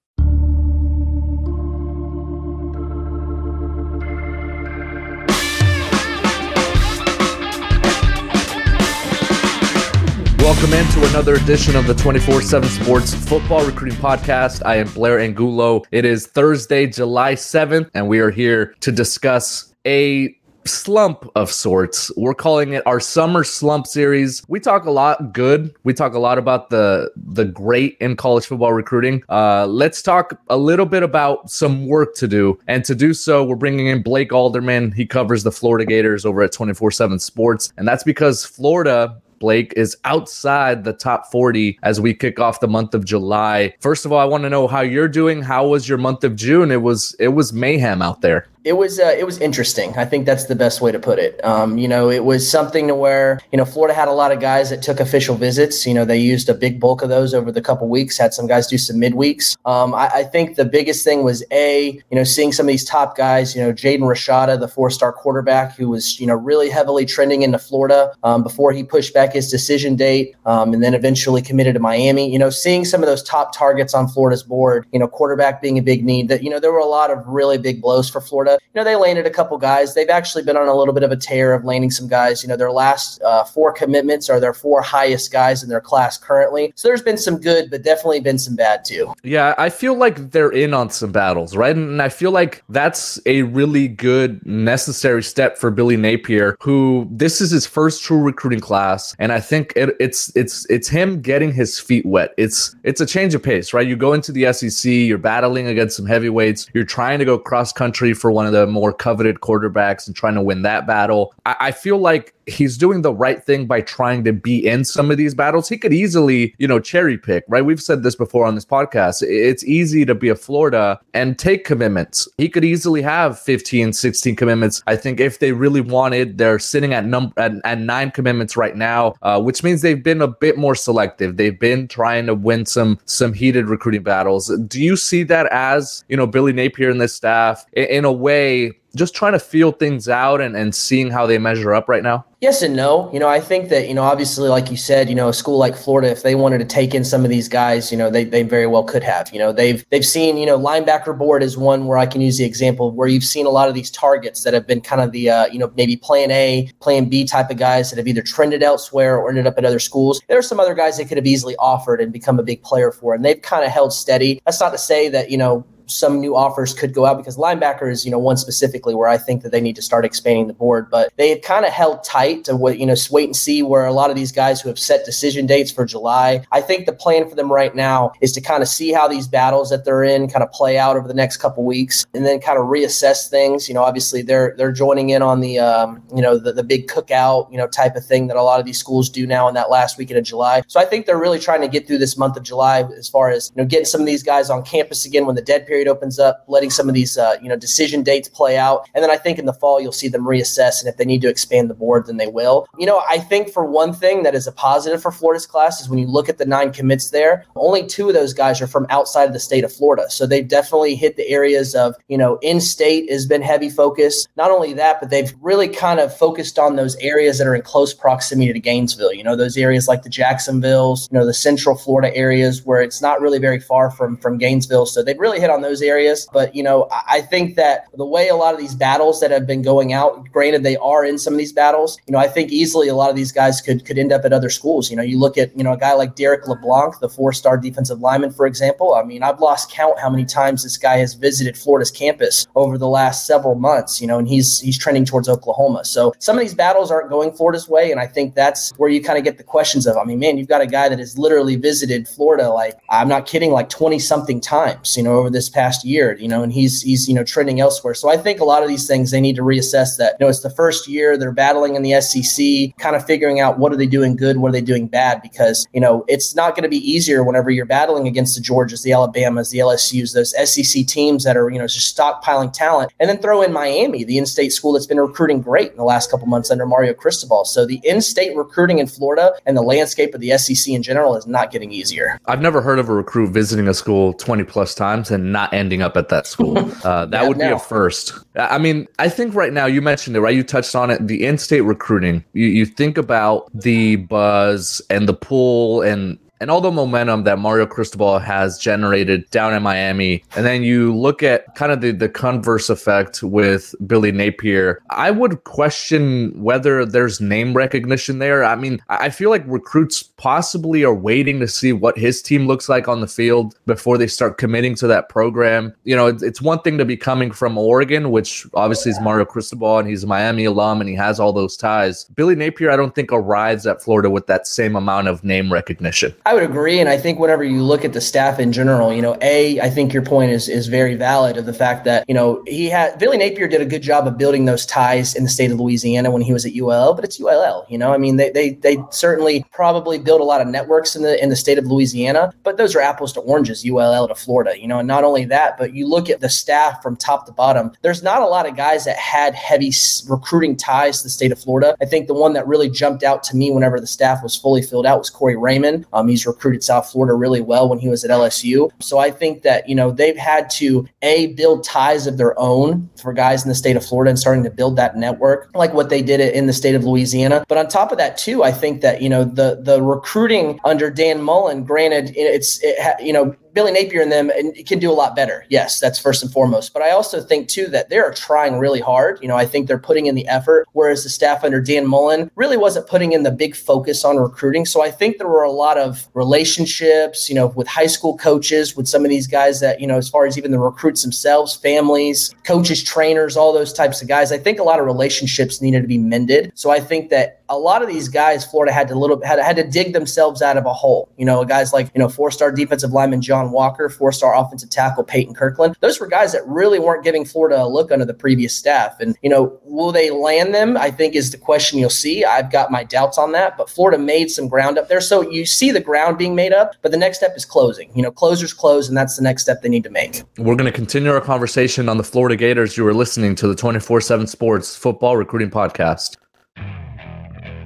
Welcome 10.45 10.73
into 10.73 11.09
another 11.09 11.33
edition 11.35 11.75
of 11.75 11.87
the 11.87 11.95
24 11.95 12.43
7 12.43 12.69
Sports 12.69 13.15
Football 13.15 13.65
Recruiting 13.65 13.97
Podcast. 13.97 14.61
I 14.63 14.75
am 14.75 14.87
Blair 14.89 15.19
Angulo. 15.19 15.81
It 15.91 16.05
is 16.05 16.27
Thursday, 16.27 16.85
July 16.85 17.33
7th, 17.33 17.89
and 17.95 18.07
we 18.07 18.19
are 18.19 18.29
here 18.29 18.75
to 18.81 18.91
discuss 18.91 19.73
a 19.87 20.37
slump 20.67 21.29
of 21.35 21.51
sorts. 21.51 22.11
We're 22.15 22.33
calling 22.33 22.73
it 22.73 22.83
our 22.85 22.99
summer 22.99 23.43
slump 23.43 23.87
series. 23.87 24.43
We 24.47 24.59
talk 24.59 24.85
a 24.85 24.91
lot 24.91 25.33
good. 25.33 25.75
We 25.83 25.93
talk 25.93 26.13
a 26.13 26.19
lot 26.19 26.37
about 26.37 26.69
the 26.69 27.11
the 27.15 27.45
great 27.45 27.97
in 27.99 28.15
college 28.15 28.45
football 28.45 28.73
recruiting. 28.73 29.23
Uh, 29.29 29.65
let's 29.67 30.01
talk 30.01 30.39
a 30.49 30.57
little 30.57 30.85
bit 30.85 31.03
about 31.03 31.49
some 31.49 31.87
work 31.87 32.15
to 32.15 32.27
do. 32.27 32.59
And 32.67 32.83
to 32.85 32.95
do 32.95 33.13
so, 33.13 33.43
we're 33.43 33.55
bringing 33.55 33.87
in 33.87 34.01
Blake 34.01 34.33
Alderman. 34.33 34.91
He 34.91 35.05
covers 35.05 35.43
the 35.43 35.51
Florida 35.51 35.85
Gators 35.85 36.25
over 36.25 36.41
at 36.41 36.51
24/7 36.51 37.19
Sports, 37.19 37.71
and 37.77 37.87
that's 37.87 38.03
because 38.03 38.45
Florida 38.45 39.21
Blake 39.39 39.73
is 39.75 39.97
outside 40.05 40.83
the 40.83 40.93
top 40.93 41.29
40 41.31 41.77
as 41.83 41.99
we 41.99 42.13
kick 42.13 42.39
off 42.39 42.61
the 42.61 42.67
month 42.67 42.93
of 42.93 43.05
July. 43.05 43.73
First 43.79 44.05
of 44.05 44.11
all, 44.11 44.19
I 44.19 44.25
want 44.25 44.43
to 44.43 44.49
know 44.49 44.67
how 44.67 44.81
you're 44.81 45.07
doing. 45.07 45.41
How 45.41 45.67
was 45.67 45.87
your 45.87 45.97
month 45.97 46.23
of 46.23 46.35
June? 46.35 46.71
It 46.71 46.81
was 46.81 47.15
it 47.19 47.29
was 47.29 47.53
mayhem 47.53 48.01
out 48.01 48.21
there 48.21 48.47
it 48.65 48.73
was 48.73 48.99
uh, 48.99 49.15
it 49.15 49.25
was 49.25 49.37
interesting. 49.39 49.95
I 49.95 50.05
think 50.05 50.25
that's 50.25 50.45
the 50.45 50.55
best 50.55 50.81
way 50.81 50.91
to 50.91 50.99
put 50.99 51.19
it. 51.19 51.39
Um, 51.45 51.77
you 51.77 51.87
know, 51.87 52.09
it 52.09 52.25
was 52.25 52.49
something 52.49 52.87
to 52.87 52.95
where 52.95 53.39
you 53.51 53.57
know 53.57 53.63
Florida 53.63 53.93
had 53.93 54.07
a 54.07 54.11
lot 54.11 54.31
of 54.31 54.39
guys 54.39 54.71
that 54.71 54.81
took 54.81 54.99
official 54.99 55.35
visits. 55.35 55.85
You 55.85 55.93
know, 55.93 56.03
they 56.03 56.17
used 56.17 56.49
a 56.49 56.53
big 56.55 56.79
bulk 56.79 57.03
of 57.03 57.09
those 57.09 57.35
over 57.35 57.51
the 57.51 57.61
couple 57.61 57.87
weeks. 57.87 58.17
Had 58.17 58.33
some 58.33 58.47
guys 58.47 58.65
do 58.65 58.79
some 58.79 58.95
midweeks. 58.95 59.55
Um, 59.65 59.93
I, 59.93 60.07
I, 60.07 60.23
think 60.23 60.55
the 60.55 60.65
biggest 60.65 61.03
thing 61.03 61.23
was 61.23 61.43
a 61.51 61.91
you 62.09 62.17
know 62.17 62.23
seeing 62.23 62.51
some 62.51 62.65
of 62.65 62.69
these 62.69 62.83
top 62.83 63.15
guys. 63.15 63.55
You 63.55 63.61
know, 63.61 63.71
Jaden 63.71 63.99
Rashada, 63.99 64.59
the 64.59 64.67
four 64.67 64.89
star 64.89 65.13
quarterback, 65.13 65.75
who 65.75 65.89
was 65.89 66.19
you 66.19 66.25
know 66.25 66.33
really 66.33 66.71
heavily 66.71 67.05
trending 67.05 67.43
into 67.43 67.59
Florida 67.59 68.15
um, 68.23 68.41
before 68.41 68.71
he 68.71 68.83
pushed 68.83 69.13
back 69.13 69.33
his 69.33 69.51
decision 69.51 69.95
date, 69.95 70.35
um, 70.47 70.73
and 70.73 70.81
then 70.81 70.95
eventually 70.95 71.43
committed 71.43 71.75
to 71.75 71.79
Miami. 71.79 72.31
You 72.31 72.39
know, 72.39 72.49
seeing 72.49 72.83
some 72.83 73.03
of 73.03 73.07
those 73.07 73.21
top 73.21 73.55
targets 73.55 73.93
on 73.93 74.07
Florida's 74.07 74.41
board. 74.41 74.87
You 74.91 74.97
know, 74.97 75.07
quarterback 75.07 75.61
being 75.61 75.77
a 75.77 75.83
big 75.83 76.03
need. 76.03 76.29
That 76.29 76.41
you 76.41 76.49
know 76.49 76.59
there 76.59 76.71
were 76.71 76.79
a 76.79 76.85
lot 76.85 77.11
of 77.11 77.23
really 77.27 77.59
big 77.59 77.79
blows 77.79 78.09
for 78.09 78.19
Florida 78.19 78.54
you 78.61 78.81
know, 78.81 78.83
they 78.83 78.95
landed 78.95 79.25
a 79.25 79.29
couple 79.29 79.57
guys. 79.57 79.93
They've 79.93 80.09
actually 80.09 80.43
been 80.43 80.57
on 80.57 80.67
a 80.67 80.73
little 80.73 80.93
bit 80.93 81.03
of 81.03 81.11
a 81.11 81.17
tear 81.17 81.53
of 81.53 81.63
landing 81.63 81.91
some 81.91 82.07
guys. 82.07 82.43
You 82.43 82.49
know, 82.49 82.57
their 82.57 82.71
last 82.71 83.21
uh, 83.21 83.43
four 83.43 83.71
commitments 83.71 84.29
are 84.29 84.39
their 84.39 84.53
four 84.53 84.81
highest 84.81 85.31
guys 85.31 85.63
in 85.63 85.69
their 85.69 85.81
class 85.81 86.17
currently. 86.17 86.73
So 86.75 86.87
there's 86.87 87.01
been 87.01 87.17
some 87.17 87.39
good, 87.39 87.69
but 87.69 87.83
definitely 87.83 88.19
been 88.19 88.37
some 88.37 88.55
bad 88.55 88.85
too. 88.85 89.13
Yeah, 89.23 89.55
I 89.57 89.69
feel 89.69 89.95
like 89.95 90.31
they're 90.31 90.51
in 90.51 90.73
on 90.73 90.89
some 90.89 91.11
battles, 91.11 91.55
right? 91.55 91.75
And 91.75 92.01
I 92.01 92.09
feel 92.09 92.31
like 92.31 92.63
that's 92.69 93.19
a 93.25 93.43
really 93.43 93.87
good, 93.87 94.45
necessary 94.45 95.23
step 95.23 95.57
for 95.57 95.71
Billy 95.71 95.97
Napier, 95.97 96.57
who 96.61 97.07
this 97.11 97.41
is 97.41 97.51
his 97.51 97.65
first 97.65 98.03
true 98.03 98.21
recruiting 98.21 98.59
class, 98.59 99.15
and 99.19 99.31
I 99.31 99.39
think 99.39 99.73
it, 99.75 99.95
it's 99.99 100.35
it's 100.35 100.65
it's 100.69 100.87
him 100.87 101.21
getting 101.21 101.53
his 101.53 101.79
feet 101.79 102.05
wet. 102.05 102.33
It's 102.37 102.75
it's 102.83 103.01
a 103.01 103.05
change 103.05 103.35
of 103.35 103.43
pace, 103.43 103.73
right? 103.73 103.87
You 103.87 103.95
go 103.95 104.13
into 104.13 104.31
the 104.31 104.51
SEC, 104.53 104.91
you're 104.91 105.17
battling 105.17 105.67
against 105.67 105.95
some 105.95 106.05
heavyweights, 106.05 106.67
you're 106.73 106.83
trying 106.83 107.19
to 107.19 107.25
go 107.25 107.37
cross 107.37 107.71
country 107.71 108.13
for 108.13 108.31
one 108.31 108.44
of 108.45 108.51
the 108.51 108.67
more 108.67 108.93
coveted 108.93 109.39
quarterbacks 109.39 110.07
and 110.07 110.15
trying 110.15 110.35
to 110.35 110.41
win 110.41 110.61
that 110.61 110.85
battle. 110.85 111.33
I, 111.45 111.55
I 111.59 111.71
feel 111.71 111.97
like 111.97 112.34
he's 112.47 112.77
doing 112.77 113.01
the 113.01 113.13
right 113.13 113.43
thing 113.43 113.65
by 113.65 113.81
trying 113.81 114.23
to 114.23 114.33
be 114.33 114.65
in 114.65 114.85
some 114.85 115.11
of 115.11 115.17
these 115.17 115.33
battles. 115.33 115.69
He 115.69 115.77
could 115.77 115.93
easily, 115.93 116.55
you 116.57 116.67
know, 116.67 116.79
cherry 116.79 117.17
pick, 117.17 117.43
right? 117.47 117.65
We've 117.65 117.81
said 117.81 118.03
this 118.03 118.15
before 118.15 118.45
on 118.45 118.55
this 118.55 118.65
podcast. 118.65 119.23
It's 119.27 119.63
easy 119.63 120.05
to 120.05 120.15
be 120.15 120.29
a 120.29 120.35
Florida 120.35 120.99
and 121.13 121.37
take 121.37 121.65
commitments. 121.65 122.27
He 122.37 122.49
could 122.49 122.65
easily 122.65 123.01
have 123.01 123.39
15, 123.39 123.93
16 123.93 124.35
commitments. 124.35 124.83
I 124.87 124.95
think 124.95 125.19
if 125.19 125.39
they 125.39 125.51
really 125.51 125.81
wanted, 125.81 126.37
they're 126.37 126.59
sitting 126.59 126.93
at 126.93 127.05
number 127.05 127.33
at, 127.37 127.53
at, 127.63 127.79
nine 127.79 128.09
commitments 128.09 128.57
right 128.57 128.75
now, 128.75 129.13
uh, 129.21 129.39
which 129.41 129.63
means 129.63 129.81
they've 129.81 130.01
been 130.01 130.21
a 130.21 130.27
bit 130.27 130.57
more 130.57 130.75
selective. 130.75 131.37
They've 131.37 131.59
been 131.59 131.87
trying 131.87 132.25
to 132.27 132.33
win 132.33 132.65
some 132.65 132.99
some 133.05 133.33
heated 133.33 133.67
recruiting 133.67 134.03
battles. 134.03 134.55
Do 134.67 134.81
you 134.81 134.95
see 134.95 135.23
that 135.23 135.47
as, 135.51 136.03
you 136.07 136.17
know, 136.17 136.25
Billy 136.25 136.53
Napier 136.53 136.89
and 136.89 136.99
this 136.99 137.13
staff 137.13 137.65
in, 137.73 137.85
in 137.85 138.05
a 138.05 138.11
way 138.11 138.71
just 138.95 139.13
trying 139.13 139.33
to 139.33 139.39
feel 139.39 139.71
things 139.71 140.07
out 140.09 140.41
and, 140.41 140.55
and 140.55 140.73
seeing 140.73 141.11
how 141.11 141.25
they 141.25 141.37
measure 141.37 141.73
up 141.73 141.87
right 141.89 142.03
now? 142.03 142.25
Yes 142.41 142.61
and 142.61 142.75
no. 142.75 143.09
You 143.11 143.19
know, 143.19 143.27
I 143.27 143.39
think 143.39 143.69
that, 143.69 143.87
you 143.87 143.93
know, 143.93 144.03
obviously, 144.03 144.49
like 144.49 144.69
you 144.69 144.77
said, 144.77 145.09
you 145.09 145.15
know, 145.15 145.29
a 145.29 145.33
school 145.33 145.57
like 145.57 145.75
Florida, 145.75 146.11
if 146.11 146.21
they 146.21 146.35
wanted 146.35 146.59
to 146.59 146.65
take 146.65 146.93
in 146.93 147.03
some 147.03 147.23
of 147.23 147.29
these 147.29 147.47
guys, 147.47 147.91
you 147.91 147.97
know, 147.97 148.09
they, 148.09 148.23
they 148.23 148.43
very 148.43 148.67
well 148.67 148.83
could 148.83 149.03
have. 149.03 149.31
You 149.33 149.39
know, 149.39 149.51
they've 149.51 149.83
they've 149.89 150.05
seen, 150.05 150.37
you 150.37 150.45
know, 150.45 150.59
linebacker 150.59 151.17
board 151.17 151.41
is 151.41 151.57
one 151.57 151.87
where 151.87 151.97
I 151.97 152.05
can 152.05 152.21
use 152.21 152.37
the 152.37 152.45
example 152.45 152.91
where 152.91 153.07
you've 153.07 153.23
seen 153.23 153.45
a 153.45 153.49
lot 153.49 153.67
of 153.67 153.73
these 153.73 153.89
targets 153.89 154.43
that 154.43 154.53
have 154.53 154.67
been 154.67 154.81
kind 154.81 155.01
of 155.01 155.11
the, 155.11 155.29
uh, 155.29 155.47
you 155.47 155.57
know, 155.57 155.71
maybe 155.75 155.97
plan 155.97 156.29
A, 156.29 156.69
plan 156.81 157.09
B 157.09 157.25
type 157.25 157.49
of 157.49 157.57
guys 157.57 157.89
that 157.89 157.97
have 157.97 158.07
either 158.07 158.21
trended 158.21 158.61
elsewhere 158.61 159.17
or 159.17 159.29
ended 159.29 159.47
up 159.47 159.57
at 159.57 159.65
other 159.65 159.79
schools. 159.79 160.21
There 160.27 160.37
are 160.37 160.43
some 160.43 160.59
other 160.59 160.75
guys 160.75 160.97
they 160.97 161.05
could 161.05 161.17
have 161.17 161.27
easily 161.27 161.55
offered 161.57 161.99
and 161.99 162.13
become 162.13 162.37
a 162.37 162.43
big 162.43 162.61
player 162.61 162.91
for, 162.91 163.15
and 163.15 163.25
they've 163.25 163.41
kind 163.41 163.65
of 163.65 163.71
held 163.71 163.91
steady. 163.91 164.41
That's 164.45 164.59
not 164.59 164.69
to 164.71 164.77
say 164.77 165.09
that, 165.09 165.31
you 165.31 165.37
know, 165.37 165.65
some 165.87 166.19
new 166.19 166.35
offers 166.35 166.73
could 166.73 166.93
go 166.93 167.05
out 167.05 167.17
because 167.17 167.37
linebacker 167.37 167.91
is, 167.91 168.05
you 168.05 168.11
know, 168.11 168.19
one 168.19 168.37
specifically 168.37 168.95
where 168.95 169.07
I 169.07 169.17
think 169.17 169.43
that 169.43 169.51
they 169.51 169.61
need 169.61 169.75
to 169.75 169.81
start 169.81 170.05
expanding 170.05 170.47
the 170.47 170.53
board. 170.53 170.89
But 170.89 171.11
they 171.17 171.29
had 171.29 171.41
kind 171.41 171.65
of 171.65 171.71
held 171.71 172.03
tight 172.03 172.43
to 172.45 172.55
what, 172.55 172.79
you 172.79 172.85
know, 172.85 172.95
wait 173.11 173.25
and 173.25 173.35
see 173.35 173.63
where 173.63 173.85
a 173.85 173.93
lot 173.93 174.09
of 174.09 174.15
these 174.15 174.31
guys 174.31 174.61
who 174.61 174.69
have 174.69 174.79
set 174.79 175.05
decision 175.05 175.45
dates 175.45 175.71
for 175.71 175.85
July. 175.85 176.45
I 176.51 176.61
think 176.61 176.85
the 176.85 176.93
plan 176.93 177.29
for 177.29 177.35
them 177.35 177.51
right 177.51 177.75
now 177.75 178.13
is 178.21 178.31
to 178.33 178.41
kind 178.41 178.61
of 178.61 178.69
see 178.69 178.91
how 178.91 179.07
these 179.07 179.27
battles 179.27 179.69
that 179.69 179.85
they're 179.85 180.03
in 180.03 180.29
kind 180.29 180.43
of 180.43 180.51
play 180.51 180.77
out 180.77 180.95
over 180.97 181.07
the 181.07 181.13
next 181.13 181.37
couple 181.37 181.63
weeks 181.63 182.05
and 182.13 182.25
then 182.25 182.39
kind 182.39 182.57
of 182.57 182.65
reassess 182.65 183.29
things. 183.29 183.67
You 183.67 183.73
know, 183.73 183.83
obviously 183.83 184.21
they're 184.21 184.55
they're 184.57 184.71
joining 184.71 185.09
in 185.09 185.21
on 185.21 185.41
the 185.41 185.59
um, 185.59 186.01
you 186.15 186.21
know, 186.21 186.37
the, 186.37 186.53
the 186.53 186.63
big 186.63 186.87
cookout, 186.87 187.51
you 187.51 187.57
know, 187.57 187.67
type 187.67 187.95
of 187.95 188.05
thing 188.05 188.27
that 188.27 188.37
a 188.37 188.41
lot 188.41 188.59
of 188.59 188.65
these 188.65 188.77
schools 188.77 189.09
do 189.09 189.27
now 189.27 189.47
in 189.47 189.53
that 189.55 189.69
last 189.69 189.97
weekend 189.97 190.17
of 190.17 190.23
July. 190.23 190.63
So 190.67 190.79
I 190.79 190.85
think 190.85 191.05
they're 191.05 191.19
really 191.19 191.39
trying 191.39 191.61
to 191.61 191.67
get 191.67 191.87
through 191.87 191.99
this 191.99 192.17
month 192.17 192.37
of 192.37 192.43
July 192.43 192.83
as 192.97 193.09
far 193.09 193.29
as, 193.29 193.51
you 193.55 193.61
know, 193.61 193.67
getting 193.67 193.85
some 193.85 194.01
of 194.01 194.07
these 194.07 194.23
guys 194.23 194.49
on 194.49 194.63
campus 194.63 195.05
again 195.05 195.25
when 195.25 195.35
the 195.35 195.41
dead 195.41 195.67
period 195.67 195.74
period 195.75 195.89
opens 195.89 196.19
up, 196.19 196.45
letting 196.47 196.69
some 196.69 196.87
of 196.87 196.95
these 196.95 197.17
uh, 197.17 197.35
you 197.41 197.49
know 197.49 197.57
decision 197.57 198.01
dates 198.01 198.29
play 198.29 198.57
out, 198.57 198.87
and 198.95 199.03
then 199.03 199.11
I 199.11 199.17
think 199.17 199.37
in 199.37 199.45
the 199.45 199.53
fall 199.53 199.81
you'll 199.81 199.91
see 199.91 200.07
them 200.07 200.23
reassess, 200.23 200.79
and 200.79 200.87
if 200.87 200.95
they 200.95 201.03
need 201.03 201.21
to 201.21 201.27
expand 201.29 201.69
the 201.69 201.73
board, 201.73 202.05
then 202.07 202.15
they 202.15 202.27
will. 202.27 202.65
You 202.79 202.85
know, 202.85 203.03
I 203.09 203.19
think 203.19 203.49
for 203.49 203.65
one 203.65 203.91
thing 203.93 204.23
that 204.23 204.35
is 204.35 204.47
a 204.47 204.53
positive 204.53 205.01
for 205.01 205.11
Florida's 205.11 205.45
class 205.45 205.81
is 205.81 205.89
when 205.89 205.99
you 205.99 206.07
look 206.07 206.29
at 206.29 206.37
the 206.37 206.45
nine 206.45 206.71
commits 206.71 207.09
there, 207.09 207.43
only 207.57 207.85
two 207.85 208.07
of 208.07 208.13
those 208.13 208.33
guys 208.33 208.61
are 208.61 208.67
from 208.67 208.87
outside 208.89 209.25
of 209.25 209.33
the 209.33 209.39
state 209.39 209.65
of 209.65 209.73
Florida, 209.73 210.09
so 210.09 210.25
they've 210.25 210.47
definitely 210.47 210.95
hit 210.95 211.17
the 211.17 211.27
areas 211.27 211.75
of 211.75 211.93
you 212.07 212.17
know 212.17 212.37
in-state 212.41 213.11
has 213.11 213.25
been 213.25 213.41
heavy 213.41 213.69
focus. 213.69 214.27
Not 214.37 214.51
only 214.51 214.71
that, 214.73 215.01
but 215.01 215.09
they've 215.09 215.33
really 215.41 215.67
kind 215.67 215.99
of 215.99 216.15
focused 216.15 216.57
on 216.57 216.77
those 216.77 216.95
areas 216.97 217.37
that 217.37 217.47
are 217.47 217.55
in 217.55 217.63
close 217.63 217.93
proximity 217.93 218.53
to 218.53 218.59
Gainesville. 218.59 219.13
You 219.13 219.23
know, 219.23 219.35
those 219.35 219.57
areas 219.57 219.89
like 219.89 220.03
the 220.03 220.09
Jacksonvilles, 220.09 221.11
you 221.11 221.19
know, 221.19 221.25
the 221.25 221.33
Central 221.33 221.75
Florida 221.75 222.15
areas 222.15 222.65
where 222.65 222.81
it's 222.81 223.01
not 223.01 223.19
really 223.19 223.39
very 223.39 223.59
far 223.59 223.91
from 223.91 224.15
from 224.17 224.37
Gainesville, 224.37 224.85
so 224.85 225.03
they've 225.03 225.19
really 225.19 225.41
hit 225.41 225.49
on 225.49 225.64
those 225.65 225.81
areas. 225.81 226.27
But, 226.31 226.55
you 226.55 226.63
know, 226.63 226.87
I 226.91 227.21
think 227.21 227.55
that 227.55 227.87
the 227.95 228.05
way 228.05 228.29
a 228.29 228.35
lot 228.35 228.53
of 228.53 228.59
these 228.59 228.75
battles 228.75 229.19
that 229.21 229.31
have 229.31 229.45
been 229.47 229.61
going 229.61 229.93
out, 229.93 230.31
granted, 230.31 230.63
they 230.63 230.77
are 230.77 231.03
in 231.03 231.17
some 231.17 231.33
of 231.33 231.39
these 231.39 231.53
battles, 231.53 231.97
you 232.07 232.11
know, 232.11 232.19
I 232.19 232.27
think 232.27 232.51
easily 232.51 232.87
a 232.87 232.95
lot 232.95 233.09
of 233.09 233.15
these 233.15 233.31
guys 233.31 233.61
could, 233.61 233.85
could 233.85 233.97
end 233.97 234.11
up 234.11 234.25
at 234.25 234.33
other 234.33 234.49
schools. 234.49 234.89
You 234.89 234.97
know, 234.97 235.03
you 235.03 235.19
look 235.19 235.37
at, 235.37 235.55
you 235.57 235.63
know, 235.63 235.73
a 235.73 235.77
guy 235.77 235.93
like 235.93 236.15
Derrick 236.15 236.47
LeBlanc, 236.47 236.99
the 236.99 237.09
four 237.09 237.33
star 237.33 237.57
defensive 237.57 237.99
lineman, 237.99 238.31
for 238.31 238.45
example. 238.45 238.95
I 238.95 239.03
mean, 239.03 239.23
I've 239.23 239.39
lost 239.39 239.71
count 239.71 239.99
how 239.99 240.09
many 240.09 240.25
times 240.25 240.63
this 240.63 240.77
guy 240.77 240.97
has 240.97 241.13
visited 241.13 241.57
Florida's 241.57 241.91
campus 241.91 242.47
over 242.55 242.77
the 242.77 242.87
last 242.87 243.25
several 243.25 243.55
months, 243.55 243.99
you 244.01 244.07
know, 244.07 244.19
and 244.19 244.27
he's, 244.27 244.59
he's 244.59 244.77
trending 244.77 245.05
towards 245.05 245.27
Oklahoma. 245.27 245.85
So 245.85 246.13
some 246.19 246.37
of 246.37 246.41
these 246.41 246.53
battles 246.53 246.91
aren't 246.91 247.09
going 247.09 247.31
Florida's 247.31 247.67
way. 247.67 247.91
And 247.91 247.99
I 247.99 248.07
think 248.07 248.35
that's 248.35 248.71
where 248.77 248.89
you 248.89 249.01
kind 249.01 249.17
of 249.17 249.23
get 249.23 249.37
the 249.37 249.43
questions 249.43 249.87
of, 249.87 249.97
I 249.97 250.03
mean, 250.03 250.19
man, 250.19 250.37
you've 250.37 250.47
got 250.47 250.61
a 250.61 250.67
guy 250.67 250.89
that 250.89 250.99
has 250.99 251.17
literally 251.17 251.55
visited 251.55 252.07
Florida, 252.07 252.49
like, 252.49 252.77
I'm 252.89 253.07
not 253.07 253.25
kidding, 253.25 253.51
like 253.51 253.69
20 253.69 253.99
something 253.99 254.39
times, 254.41 254.95
you 254.95 255.03
know, 255.03 255.15
over 255.15 255.29
this 255.29 255.49
past 255.55 255.85
year, 255.85 256.17
you 256.19 256.27
know, 256.27 256.43
and 256.43 256.51
he's 256.51 256.81
he's 256.81 257.07
you 257.07 257.15
know 257.15 257.23
trending 257.23 257.59
elsewhere. 257.59 257.93
So 257.93 258.09
I 258.09 258.17
think 258.17 258.39
a 258.39 258.43
lot 258.43 258.61
of 258.61 258.67
these 258.67 258.85
things 258.85 259.09
they 259.09 259.21
need 259.21 259.37
to 259.37 259.41
reassess 259.41 259.97
that. 259.97 260.17
You 260.19 260.25
know, 260.25 260.29
it's 260.29 260.41
the 260.41 260.49
first 260.49 260.87
year 260.87 261.17
they're 261.17 261.31
battling 261.31 261.75
in 261.75 261.81
the 261.81 261.99
SEC, 262.01 262.77
kind 262.77 262.95
of 262.95 263.05
figuring 263.05 263.39
out 263.39 263.57
what 263.57 263.71
are 263.71 263.77
they 263.77 263.87
doing 263.87 264.15
good, 264.15 264.37
what 264.37 264.49
are 264.49 264.51
they 264.51 264.61
doing 264.61 264.87
bad, 264.87 265.21
because 265.21 265.65
you 265.73 265.79
know 265.79 266.03
it's 266.07 266.35
not 266.35 266.55
going 266.55 266.63
to 266.63 266.69
be 266.69 266.77
easier 266.77 267.23
whenever 267.23 267.49
you're 267.49 267.65
battling 267.65 268.07
against 268.07 268.35
the 268.35 268.41
Georgias, 268.41 268.83
the 268.83 268.91
Alabamas, 268.91 269.49
the 269.49 269.59
LSU's, 269.59 270.13
those 270.13 270.35
SEC 270.51 270.85
teams 270.85 271.23
that 271.23 271.37
are 271.37 271.49
you 271.49 271.57
know 271.57 271.67
just 271.67 271.97
stockpiling 271.97 272.51
talent, 272.51 272.91
and 272.99 273.09
then 273.09 273.17
throw 273.17 273.41
in 273.41 273.53
Miami, 273.53 274.03
the 274.03 274.17
in-state 274.17 274.51
school 274.51 274.73
that's 274.73 274.85
been 274.85 274.99
recruiting 274.99 275.41
great 275.41 275.71
in 275.71 275.77
the 275.77 275.83
last 275.83 276.11
couple 276.11 276.27
months 276.27 276.51
under 276.51 276.65
Mario 276.65 276.93
Cristobal. 276.93 277.45
So 277.45 277.65
the 277.65 277.79
in-state 277.83 278.35
recruiting 278.35 278.79
in 278.79 278.87
Florida 278.87 279.31
and 279.45 279.55
the 279.55 279.61
landscape 279.61 280.13
of 280.13 280.19
the 280.19 280.37
SEC 280.37 280.73
in 280.73 280.83
general 280.83 281.15
is 281.15 281.25
not 281.25 281.51
getting 281.51 281.71
easier. 281.71 282.19
I've 282.25 282.41
never 282.41 282.61
heard 282.61 282.79
of 282.79 282.89
a 282.89 282.93
recruit 282.93 283.29
visiting 283.29 283.67
a 283.67 283.73
school 283.73 284.13
20 284.13 284.43
plus 284.43 284.75
times 284.75 285.11
and 285.11 285.31
not 285.31 285.44
ending 285.53 285.81
up 285.81 285.97
at 285.97 286.09
that 286.09 286.27
school. 286.27 286.55
Uh, 286.85 287.05
that 287.05 287.23
yeah, 287.23 287.27
would 287.27 287.39
be 287.39 287.45
a 287.45 287.57
first. 287.57 288.13
I 288.35 288.59
mean, 288.59 288.87
I 288.99 289.09
think 289.09 289.33
right 289.33 289.51
now 289.51 289.65
you 289.65 289.81
mentioned 289.81 290.15
it, 290.15 290.19
right? 290.19 290.35
You 290.35 290.43
touched 290.43 290.75
on 290.75 290.91
it. 290.91 291.07
The 291.07 291.25
in-state 291.25 291.61
recruiting. 291.61 292.23
You, 292.33 292.45
you 292.45 292.65
think 292.65 292.97
about 292.97 293.49
the 293.55 293.95
buzz 293.95 294.83
and 294.91 295.09
the 295.09 295.15
pull 295.15 295.81
and 295.81 296.19
and 296.39 296.51
all 296.51 296.61
the 296.61 296.71
momentum 296.71 297.23
that 297.23 297.39
Mario 297.39 297.65
Cristobal 297.65 298.19
has 298.19 298.57
generated 298.57 299.29
down 299.29 299.53
in 299.53 299.63
Miami. 299.63 300.23
And 300.35 300.45
then 300.45 300.63
you 300.63 300.95
look 300.95 301.23
at 301.23 301.55
kind 301.55 301.71
of 301.71 301.81
the, 301.81 301.91
the 301.91 302.09
converse 302.09 302.69
effect 302.69 303.23
with 303.23 303.73
Billy 303.87 304.11
Napier. 304.11 304.81
I 304.89 305.11
would 305.11 305.43
question 305.43 306.31
whether 306.41 306.85
there's 306.85 307.21
name 307.21 307.53
recognition 307.53 308.19
there. 308.19 308.43
I 308.43 308.55
mean, 308.55 308.81
I 308.89 309.09
feel 309.09 309.29
like 309.29 309.43
recruits 309.47 310.03
possibly 310.03 310.83
are 310.83 310.93
waiting 310.93 311.39
to 311.39 311.47
see 311.47 311.73
what 311.73 311.97
his 311.97 312.21
team 312.21 312.47
looks 312.47 312.67
like 312.69 312.87
on 312.87 313.01
the 313.01 313.07
field 313.07 313.55
before 313.65 313.97
they 313.97 314.07
start 314.07 314.37
committing 314.37 314.75
to 314.75 314.87
that 314.87 315.09
program. 315.09 315.73
You 315.83 315.95
know, 315.95 316.07
it's 316.07 316.41
one 316.41 316.61
thing 316.61 316.77
to 316.77 316.85
be 316.85 316.97
coming 316.97 317.31
from 317.31 317.57
Oregon, 317.57 318.11
which 318.11 318.45
obviously 318.53 318.91
is 318.91 318.99
Mario 318.99 319.25
Cristobal 319.25 319.79
and 319.79 319.87
he's 319.87 320.03
a 320.03 320.07
Miami 320.07 320.45
alum 320.45 320.81
and 320.81 320.89
he 320.89 320.95
has 320.95 321.19
all 321.19 321.33
those 321.33 321.55
ties. 321.55 322.05
Billy 322.15 322.35
Napier, 322.35 322.71
I 322.71 322.75
don't 322.75 322.93
think 322.93 323.11
arrives 323.11 323.65
at 323.65 323.81
Florida 323.81 324.09
with 324.09 324.27
that 324.27 324.47
same 324.47 324.75
amount 324.75 325.07
of 325.07 325.23
name 325.23 325.51
recognition. 325.51 326.13
I 326.27 326.33
would 326.33 326.41
agree, 326.41 326.79
and 326.79 326.89
I 326.89 326.97
think 326.97 327.19
whenever 327.19 327.43
you 327.43 327.61
look 327.61 327.85
at 327.85 327.93
the 327.93 328.01
staff 328.01 328.39
in 328.39 328.51
general, 328.51 328.91
you 328.91 328.99
know, 328.99 329.15
a 329.21 329.59
I 329.61 329.69
think 329.69 329.93
your 329.93 330.01
point 330.01 330.31
is 330.31 330.49
is 330.49 330.65
very 330.65 330.95
valid 330.95 331.37
of 331.37 331.45
the 331.45 331.53
fact 331.53 331.85
that 331.85 332.03
you 332.07 332.15
know 332.15 332.41
he 332.47 332.67
had 332.67 332.97
Billy 332.97 333.19
Napier 333.19 333.47
did 333.47 333.61
a 333.61 333.65
good 333.65 333.83
job 333.83 334.07
of 334.07 334.17
building 334.17 334.45
those 334.45 334.65
ties 334.65 335.13
in 335.13 335.23
the 335.23 335.29
state 335.29 335.51
of 335.51 335.59
Louisiana 335.59 336.09
when 336.09 336.23
he 336.23 336.33
was 336.33 336.43
at 336.43 336.53
ULL, 336.55 336.95
but 336.95 337.05
it's 337.05 337.21
ULL, 337.21 337.67
you 337.69 337.77
know, 337.77 337.93
I 337.93 337.97
mean 337.97 338.15
they 338.15 338.31
they 338.31 338.55
they 338.55 338.79
certainly 338.89 339.45
probably 339.51 339.99
built 339.99 340.19
a 340.19 340.23
lot 340.23 340.41
of 340.41 340.47
networks 340.47 340.95
in 340.95 341.03
the 341.03 341.21
in 341.21 341.29
the 341.29 341.35
state 341.35 341.59
of 341.59 341.67
Louisiana, 341.67 342.33
but 342.43 342.57
those 342.57 342.75
are 342.75 342.81
apples 342.81 343.13
to 343.13 343.19
oranges, 343.19 343.63
ULL 343.63 344.07
to 344.07 344.15
Florida, 344.15 344.59
you 344.59 344.67
know, 344.67 344.79
and 344.79 344.87
not 344.87 345.03
only 345.03 345.25
that, 345.25 345.59
but 345.59 345.75
you 345.75 345.87
look 345.87 346.09
at 346.09 346.21
the 346.21 346.29
staff 346.29 346.81
from 346.81 346.95
top 346.95 347.27
to 347.27 347.33
bottom. 347.33 347.71
There's 347.83 348.01
not 348.01 348.23
a 348.23 348.27
lot 348.27 348.49
of 348.49 348.55
guys 348.55 348.85
that 348.85 348.97
had 348.97 349.35
heavy 349.35 349.71
recruiting 350.09 350.55
ties 350.55 350.97
to 350.97 351.03
the 351.03 351.11
state 351.11 351.31
of 351.31 351.37
Florida. 351.37 351.75
I 351.79 351.85
think 351.85 352.07
the 352.07 352.15
one 352.15 352.33
that 352.33 352.47
really 352.47 352.69
jumped 352.69 353.03
out 353.03 353.21
to 353.25 353.35
me 353.35 353.51
whenever 353.51 353.79
the 353.79 353.85
staff 353.85 354.23
was 354.23 354.35
fully 354.35 354.63
filled 354.63 354.87
out 354.87 354.97
was 354.97 355.11
Corey 355.11 355.37
Raymond. 355.37 355.85
Um, 355.93 356.14
he's 356.15 356.25
recruited 356.25 356.63
South 356.63 356.89
Florida 356.89 357.13
really 357.13 357.41
well 357.41 357.67
when 357.67 357.77
he 357.77 357.89
was 357.89 358.05
at 358.05 358.11
LSU. 358.11 358.71
So 358.79 358.97
I 358.97 359.11
think 359.11 359.41
that, 359.43 359.67
you 359.67 359.75
know, 359.75 359.91
they've 359.91 360.15
had 360.15 360.49
to 360.51 360.87
A, 361.01 361.27
build 361.33 361.63
ties 361.63 362.07
of 362.07 362.17
their 362.17 362.37
own 362.39 362.89
for 363.01 363.11
guys 363.11 363.43
in 363.43 363.49
the 363.49 363.55
state 363.55 363.75
of 363.75 363.85
Florida 363.85 364.09
and 364.09 364.19
starting 364.19 364.43
to 364.43 364.49
build 364.49 364.77
that 364.77 364.95
network 364.95 365.49
like 365.53 365.73
what 365.73 365.89
they 365.89 366.01
did 366.01 366.21
in 366.21 366.47
the 366.47 366.53
state 366.53 366.75
of 366.75 366.85
Louisiana. 366.85 367.43
But 367.47 367.57
on 367.57 367.67
top 367.67 367.91
of 367.91 367.97
that, 367.97 368.17
too, 368.17 368.43
I 368.43 368.51
think 368.51 368.81
that, 368.81 369.01
you 369.01 369.09
know, 369.09 369.25
the, 369.25 369.59
the 369.61 369.81
recruiting 369.81 370.59
under 370.63 370.89
Dan 370.89 371.21
Mullen, 371.21 371.65
granted, 371.65 372.13
it's, 372.15 372.59
it, 372.63 372.77
you 373.03 373.11
know, 373.11 373.35
Billy 373.55 373.71
Napier 373.71 374.01
and 374.01 374.11
them 374.11 374.29
and 374.29 374.53
can 374.67 374.77
do 374.77 374.91
a 374.91 374.93
lot 374.93 375.15
better. 375.15 375.45
Yes, 375.49 375.79
that's 375.79 375.97
first 375.97 376.21
and 376.21 376.31
foremost. 376.31 376.73
But 376.73 376.83
I 376.83 376.91
also 376.91 377.21
think 377.21 377.47
too 377.47 377.67
that 377.67 377.89
they're 377.89 378.11
trying 378.13 378.59
really 378.59 378.81
hard. 378.81 379.17
You 379.21 379.27
know, 379.27 379.37
I 379.37 379.45
think 379.45 379.67
they're 379.67 379.79
putting 379.79 380.05
in 380.05 380.13
the 380.13 380.27
effort, 380.27 380.67
whereas 380.73 381.03
the 381.03 381.09
staff 381.09 381.43
under 381.43 381.61
Dan 381.61 381.87
Mullen 381.87 382.29
really 382.35 382.57
wasn't 382.57 382.87
putting 382.87 383.13
in 383.13 383.23
the 383.23 383.31
big 383.31 383.55
focus 383.55 384.05
on 384.05 384.17
recruiting. 384.17 384.65
So 384.65 384.83
I 384.83 384.91
think 384.91 385.17
there 385.17 385.27
were 385.27 385.43
a 385.43 385.51
lot 385.51 385.77
of 385.77 386.07
relationships, 386.13 387.29
you 387.29 387.35
know, 387.35 387.47
with 387.47 387.67
high 387.67 387.87
school 387.87 388.17
coaches, 388.17 388.75
with 388.75 388.87
some 388.87 389.05
of 389.05 389.09
these 389.09 389.25
guys 389.25 389.61
that, 389.61 389.79
you 389.79 389.87
know, 389.87 389.97
as 389.97 390.09
far 390.09 390.25
as 390.25 390.37
even 390.37 390.51
the 390.51 390.59
recruits 390.59 391.01
themselves, 391.01 391.55
families, 391.55 392.35
coaches, 392.43 392.83
trainers, 392.83 393.37
all 393.37 393.53
those 393.53 393.71
types 393.71 394.01
of 394.01 394.07
guys. 394.09 394.33
I 394.33 394.37
think 394.37 394.59
a 394.59 394.63
lot 394.63 394.79
of 394.79 394.85
relationships 394.85 395.61
needed 395.61 395.81
to 395.81 395.87
be 395.87 395.97
mended. 395.97 396.51
So 396.55 396.71
I 396.71 396.81
think 396.81 397.09
that 397.09 397.41
a 397.47 397.57
lot 397.57 397.81
of 397.81 397.87
these 397.87 398.09
guys, 398.09 398.45
Florida 398.45 398.73
had 398.73 398.87
to 398.89 398.95
little 398.95 399.23
had, 399.23 399.39
had 399.39 399.55
to 399.55 399.63
dig 399.63 399.93
themselves 399.93 400.41
out 400.41 400.57
of 400.57 400.65
a 400.65 400.73
hole. 400.73 401.07
You 401.17 401.25
know, 401.25 401.45
guys 401.45 401.71
like, 401.71 401.89
you 401.93 401.99
know, 401.99 402.09
four-star 402.09 402.51
defensive 402.51 402.91
lineman 402.91 403.21
John 403.21 403.44
John 403.45 403.51
Walker, 403.51 403.89
four 403.89 404.11
star 404.11 404.35
offensive 404.35 404.69
tackle 404.69 405.03
Peyton 405.03 405.33
Kirkland. 405.33 405.75
Those 405.79 405.99
were 405.99 406.07
guys 406.07 406.31
that 406.31 406.45
really 406.47 406.79
weren't 406.79 407.03
giving 407.03 407.25
Florida 407.25 407.63
a 407.63 407.67
look 407.67 407.91
under 407.91 408.05
the 408.05 408.13
previous 408.13 408.55
staff. 408.55 408.99
And, 408.99 409.15
you 409.21 409.29
know, 409.29 409.59
will 409.63 409.91
they 409.91 410.09
land 410.09 410.53
them? 410.53 410.77
I 410.77 410.91
think 410.91 411.15
is 411.15 411.31
the 411.31 411.37
question 411.37 411.79
you'll 411.79 411.89
see. 411.89 412.25
I've 412.25 412.51
got 412.51 412.71
my 412.71 412.83
doubts 412.83 413.17
on 413.17 413.31
that, 413.33 413.57
but 413.57 413.69
Florida 413.69 413.97
made 413.97 414.31
some 414.31 414.47
ground 414.47 414.77
up 414.77 414.87
there. 414.87 415.01
So 415.01 415.29
you 415.29 415.45
see 415.45 415.71
the 415.71 415.79
ground 415.79 416.17
being 416.17 416.35
made 416.35 416.53
up, 416.53 416.75
but 416.81 416.91
the 416.91 416.97
next 416.97 417.17
step 417.17 417.33
is 417.35 417.45
closing. 417.45 417.91
You 417.95 418.01
know, 418.01 418.11
closers 418.11 418.53
close, 418.53 418.87
and 418.87 418.97
that's 418.97 419.15
the 419.15 419.23
next 419.23 419.43
step 419.43 419.61
they 419.61 419.69
need 419.69 419.83
to 419.83 419.91
make. 419.91 420.23
We're 420.37 420.55
going 420.55 420.65
to 420.65 420.71
continue 420.71 421.11
our 421.11 421.21
conversation 421.21 421.87
on 421.89 421.97
the 421.97 422.03
Florida 422.03 422.35
Gators. 422.35 422.77
You 422.77 422.87
are 422.87 422.93
listening 422.93 423.35
to 423.35 423.47
the 423.47 423.55
24 423.55 424.01
7 424.01 424.27
Sports 424.27 424.75
Football 424.75 425.17
Recruiting 425.17 425.51
Podcast. 425.51 426.17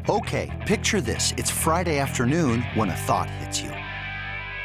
Okay, 0.09 0.49
picture 0.65 1.01
this. 1.01 1.33
It's 1.37 1.51
Friday 1.51 1.99
afternoon 1.99 2.63
when 2.73 2.89
a 2.89 2.95
thought 2.95 3.29
hits 3.29 3.61
you. 3.61 3.78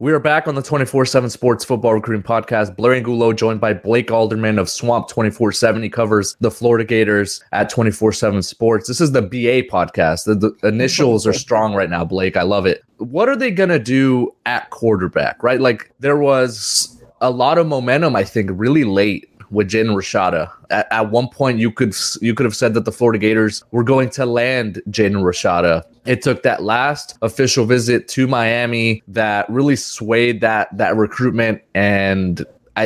We 0.00 0.12
are 0.12 0.20
back 0.20 0.46
on 0.46 0.54
the 0.54 0.62
24 0.62 1.06
7 1.06 1.28
Sports 1.28 1.64
Football 1.64 1.94
Recruiting 1.94 2.22
Podcast. 2.22 2.76
Blair 2.76 2.94
Angulo 2.94 3.32
joined 3.32 3.60
by 3.60 3.74
Blake 3.74 4.12
Alderman 4.12 4.56
of 4.56 4.70
Swamp 4.70 5.08
24 5.08 5.50
7. 5.50 5.82
He 5.82 5.88
covers 5.88 6.36
the 6.38 6.52
Florida 6.52 6.84
Gators 6.84 7.42
at 7.50 7.68
24 7.68 8.12
7 8.12 8.40
Sports. 8.44 8.86
This 8.86 9.00
is 9.00 9.10
the 9.10 9.22
BA 9.22 9.66
podcast. 9.68 10.26
The, 10.26 10.36
the 10.36 10.68
initials 10.68 11.26
are 11.26 11.32
strong 11.32 11.74
right 11.74 11.90
now, 11.90 12.04
Blake. 12.04 12.36
I 12.36 12.42
love 12.42 12.64
it. 12.64 12.84
What 12.98 13.28
are 13.28 13.34
they 13.34 13.50
going 13.50 13.70
to 13.70 13.80
do 13.80 14.32
at 14.46 14.70
quarterback, 14.70 15.42
right? 15.42 15.60
Like 15.60 15.92
there 15.98 16.18
was 16.18 17.02
a 17.20 17.32
lot 17.32 17.58
of 17.58 17.66
momentum, 17.66 18.14
I 18.14 18.22
think, 18.22 18.50
really 18.52 18.84
late 18.84 19.27
with 19.50 19.70
Jaden 19.70 19.94
Rashada. 19.94 20.50
At, 20.70 20.86
at, 20.90 21.10
one 21.10 21.28
point, 21.28 21.58
you 21.58 21.70
could 21.70 21.94
you 22.20 22.34
could 22.34 22.44
have 22.44 22.56
said 22.56 22.74
that 22.74 22.84
the 22.84 22.92
Florida 22.92 23.18
Gators 23.18 23.64
were 23.70 23.84
going 23.84 24.10
to 24.10 24.26
land 24.26 24.82
Jaden 24.90 25.22
Rashada. 25.22 25.84
It 26.04 26.22
took 26.22 26.42
that 26.42 26.62
last 26.62 27.18
official 27.22 27.64
visit 27.64 28.08
to 28.08 28.26
Miami 28.26 29.02
that 29.08 29.48
really 29.50 29.76
swayed 29.76 30.40
that 30.40 30.76
that 30.76 30.96
recruitment 30.96 31.62
and 31.74 32.44